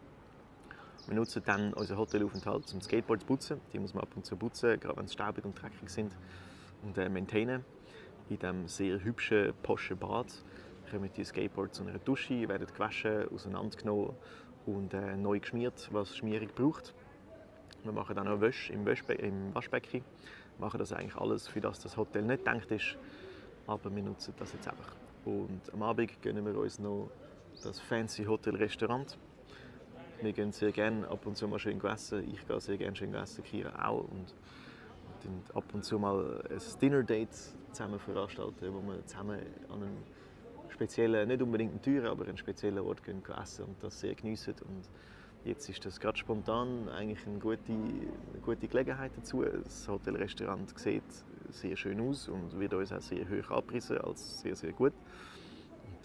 Wir 1.09 1.15
nutzen 1.15 1.43
dann 1.47 1.73
unseren 1.73 1.97
Hotelaufenthalt 1.97 2.67
zum 2.67 2.83
Skateboard 2.83 3.23
zu 3.23 3.27
putzen. 3.27 3.61
Die 3.73 3.79
muss 3.79 3.95
man 3.95 4.03
ab 4.03 4.11
und 4.15 4.27
zu 4.27 4.37
putzen, 4.37 4.79
gerade 4.79 4.95
wenn 4.99 5.07
sie 5.07 5.15
staubig 5.15 5.43
und 5.47 5.55
dreckig 5.61 5.89
sind 5.89 6.15
und 6.83 6.99
äh, 6.99 7.09
maintainen. 7.09 7.65
In 8.29 8.37
diesem 8.37 8.69
sehr 8.69 9.03
hübschen, 9.03 9.55
posche 9.63 9.97
Bad 9.97 10.27
kommen 10.91 11.09
die 11.17 11.25
Skateboards 11.25 11.79
zu 11.79 11.83
einer 11.83 11.99
Dusche, 11.99 12.47
werden 12.47 12.67
gewaschen, 12.67 13.27
auseinandergenommen 13.33 14.11
und 14.67 14.93
äh, 14.93 15.17
neu 15.17 15.41
geschmiert, 15.41 15.89
was 15.93 16.15
Schmierung 16.15 16.49
braucht. 16.55 16.93
Wir 17.85 17.93
machen 17.93 18.15
dann 18.15 18.29
auch 18.29 18.43
Wäsche 18.43 18.75
im, 18.75 18.85
Wäschbe 18.85 19.15
im 19.15 19.55
Waschbecken. 19.55 20.05
Wir 20.59 20.67
machen 20.67 20.77
das 20.77 20.93
eigentlich 20.93 21.17
alles, 21.17 21.49
für 21.49 21.63
das 21.63 21.81
das 21.81 21.97
Hotel 21.97 22.25
nicht 22.25 22.45
gedacht 22.45 22.71
ist. 22.71 22.99
Aber 23.67 23.95
wir 23.97 24.03
nutzen 24.03 24.35
das 24.37 24.53
jetzt 24.53 24.69
einfach. 24.69 24.95
Und 25.25 25.73
am 25.73 25.83
Abend 25.85 26.21
gönnen 26.21 26.45
wir 26.45 26.59
uns 26.59 26.79
noch 26.79 27.09
das 27.63 27.81
fancy 27.81 28.25
Hotel-Restaurant. 28.25 29.17
Wir 30.21 30.33
gehen 30.33 30.53
sehr 30.53 30.73
gerne 30.73 31.09
ab 31.09 31.27
und 31.27 31.37
zu 31.37 31.47
mal 31.47 31.59
schön 31.59 31.81
essen. 31.85 32.29
Ich 32.33 32.47
gehe 32.47 32.61
sehr 32.61 32.77
gerne 32.77 32.97
schön 32.97 33.15
essen, 33.15 33.45
Kira 33.45 33.89
auch. 33.89 34.05
Und 34.11 34.35
und 35.27 35.57
ab 35.57 35.65
und 35.73 35.85
zu 35.85 35.99
mal 35.99 36.43
ein 36.51 36.81
Dinner-Date 36.81 37.35
zusammen 37.73 37.99
veranstalten, 37.99 38.73
wo 38.73 38.81
wir 38.81 39.05
zusammen 39.07 39.41
an 39.69 39.83
einem 39.83 39.97
speziellen, 40.69 41.29
nicht 41.29 41.43
unbedingt 41.43 41.73
einen 41.73 41.83
teuren, 41.83 42.07
aber 42.07 42.27
einen 42.27 42.37
speziellen 42.37 42.79
Ort 42.79 43.03
gehen 43.03 43.23
essen 43.41 43.65
und 43.65 43.83
das 43.83 44.01
sehr 44.01 44.15
geniessen. 44.15 44.55
Und 44.67 44.89
jetzt 45.45 45.69
ist 45.69 45.85
das 45.85 45.99
gerade 45.99 46.17
spontan 46.17 46.89
eigentlich 46.89 47.27
eine 47.27 47.39
gute, 47.39 47.73
eine 47.73 48.41
gute 48.45 48.69
Gelegenheit 48.69 49.13
dazu. 49.17 49.43
Das 49.43 49.89
Hotelrestaurant 49.89 50.79
sieht 50.79 51.03
sehr 51.51 51.77
schön 51.77 52.01
aus 52.01 52.29
und 52.29 52.59
wird 52.59 52.75
uns 52.75 52.93
auch 52.93 53.01
sehr 53.01 53.29
hoch 53.29 53.51
abgerissen 53.51 53.99
als 53.99 54.41
sehr, 54.41 54.55
sehr 54.55 54.73
gut. 54.73 54.93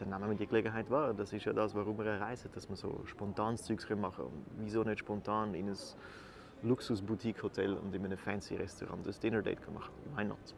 Dann 0.10 0.22
nehmen 0.22 0.32
wir 0.32 0.38
die 0.38 0.48
Gelegenheit 0.48 0.90
wahr. 0.90 1.14
Das 1.14 1.34
ist 1.34 1.46
ja 1.46 1.54
das, 1.54 1.74
warum 1.76 1.98
wir 1.98 2.06
reisen, 2.06 2.50
dass 2.54 2.68
wir 2.70 2.76
so 2.76 3.02
spontanes 3.06 3.64
Zeugs 3.64 3.90
machen 3.90 4.26
können. 4.26 4.46
Wieso 4.60 4.84
nicht 4.84 5.00
spontan 5.00 5.54
in 5.54 5.70
ein 5.70 5.78
Luxus-Boutique-Hotel 6.64 7.74
und 7.74 7.94
in 7.94 8.06
einem 8.06 8.18
fancy 8.18 8.56
Restaurant 8.56 9.06
ein 9.06 9.14
Dinner-Date 9.22 9.74
machen. 9.74 9.94
Why 10.16 10.24
not? 10.24 10.56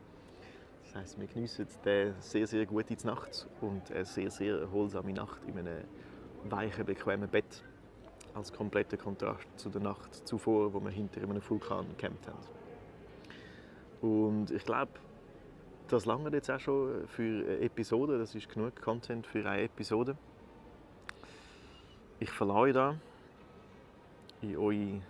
Das 0.84 0.95
heisst, 0.95 1.19
wir 1.19 1.27
geniessen 1.27 1.67
eine 1.84 2.13
sehr, 2.19 2.47
sehr 2.47 2.65
gute 2.65 2.95
Nacht 3.08 3.47
und 3.62 3.91
eine 3.91 4.05
sehr, 4.05 4.29
sehr 4.29 4.60
erholsame 4.60 5.13
Nacht 5.13 5.39
in 5.47 5.58
einem 5.58 5.84
weichen, 6.43 6.86
bequemen 6.86 7.27
Bett 7.27 7.63
als 8.36 8.53
kompletter 8.53 8.97
Kontrast 8.97 9.47
zu 9.55 9.69
der 9.69 9.81
Nacht 9.81 10.13
zuvor, 10.27 10.73
wo 10.73 10.79
wir 10.79 10.91
hinter 10.91 11.23
einem 11.23 11.41
Vulkan 11.49 11.88
gecampt 11.97 12.27
haben. 12.27 12.38
Und 14.01 14.51
ich 14.51 14.63
glaube, 14.63 14.91
das 15.87 16.05
lange 16.05 16.29
jetzt 16.31 16.49
auch 16.49 16.59
schon 16.59 17.07
für 17.07 17.23
eine 17.23 17.59
Episode. 17.59 18.17
Das 18.17 18.35
ist 18.35 18.49
genug 18.49 18.81
Content 18.81 19.27
für 19.27 19.45
eine 19.47 19.63
Episode. 19.63 20.17
Ich 22.19 22.31
verlasse 22.31 22.73
da 22.73 22.95
in 24.41 24.57
eure 24.57 25.01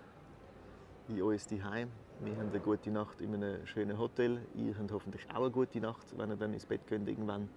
in 1.07 1.21
uns 1.21 1.47
daheim. 1.47 1.89
Wir 2.21 2.35
haben 2.37 2.49
eine 2.49 2.59
gute 2.59 2.89
Nacht 2.89 3.21
in 3.21 3.35
einem 3.35 3.65
schönen 3.67 3.97
Hotel. 3.97 4.39
Ihr 4.55 4.75
habt 4.77 4.91
hoffentlich 4.91 5.27
auch 5.31 5.41
eine 5.41 5.51
gute 5.51 5.79
Nacht, 5.79 6.07
wenn 6.17 6.29
ihr 6.31 6.35
dann 6.35 6.53
ins 6.53 6.65
Bett 6.65 6.87
geht 6.87 7.07
irgendwann. 7.07 7.49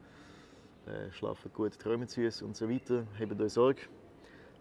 Äh, 0.87 1.11
schlafen 1.13 1.51
gut, 1.55 1.79
träumen 1.79 2.09
süß 2.09 2.43
und 2.43 2.57
so 2.57 2.69
weiter. 2.69 3.05
Habt 3.19 3.41
euch 3.41 3.53
Sorge. 3.53 3.83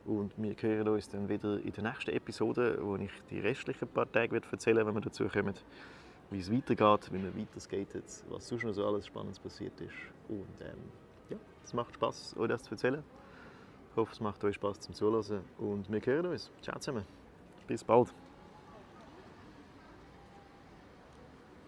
Und 0.05 0.31
wir 0.37 0.55
hören 0.61 0.87
uns 0.87 1.09
dann 1.09 1.27
wieder 1.27 1.59
in 1.59 1.71
der 1.71 1.83
nächsten 1.83 2.11
Episode, 2.11 2.79
wo 2.81 2.95
ich 2.95 3.11
die 3.29 3.39
restlichen 3.39 3.87
paar 3.89 4.09
Tage 4.09 4.41
erzählen 4.51 4.77
werde, 4.77 4.87
wenn 4.87 4.95
wir 4.95 5.01
dazu 5.01 5.27
kommen, 5.27 5.53
wie 6.29 6.39
es 6.39 6.51
weitergeht, 6.51 7.11
wie 7.11 7.21
wir 7.23 7.35
weiter 7.35 7.59
skaten, 7.59 8.03
was 8.29 8.47
sonst 8.47 8.63
noch 8.63 8.73
so 8.73 8.85
alles 8.85 9.07
Spannendes 9.07 9.39
passiert 9.39 9.79
ist. 9.81 9.93
Und 10.27 10.61
ähm, 10.61 10.77
ja, 11.29 11.37
es 11.63 11.73
macht 11.73 11.93
Spaß, 11.95 12.35
euch 12.37 12.49
das 12.49 12.63
zu 12.63 12.71
erzählen. 12.71 13.03
Ich 13.91 13.97
hoffe, 13.97 14.11
es 14.13 14.19
macht 14.19 14.43
euch 14.43 14.55
Spaß 14.55 14.79
zum 14.81 14.93
Zuhören 14.93 15.41
und 15.57 15.91
wir 15.91 16.01
hören 16.01 16.27
uns. 16.27 16.51
Ciao 16.61 16.77
zusammen. 16.79 17.05
Bis 17.67 17.83
bald. 17.83 18.13